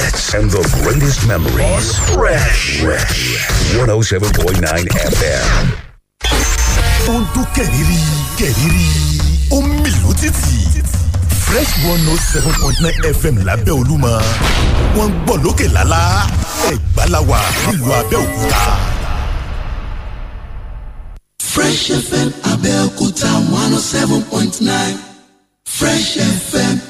[0.08, 1.97] Hits and the greatest memories.
[2.16, 2.82] Fresh.
[2.82, 3.20] Fresh.
[3.76, 5.47] 107.9 FM.
[7.08, 7.99] ó ń dún kẹ̀rìírí
[8.38, 8.86] kẹ̀rìírí
[11.47, 14.12] fresh one note seven point nine fm oh lábẹ́ olúmọ
[14.97, 15.36] wọ́n ń gbọ́
[15.76, 16.01] lálá
[16.72, 18.64] ẹ̀gbá la wà nílùú abẹ́òkúta.
[21.51, 23.32] Fresh FM Abẹ́òkúta
[23.62, 24.97] one oh seven point nine
[25.78, 26.10] Fresh
[26.51, 26.78] FM.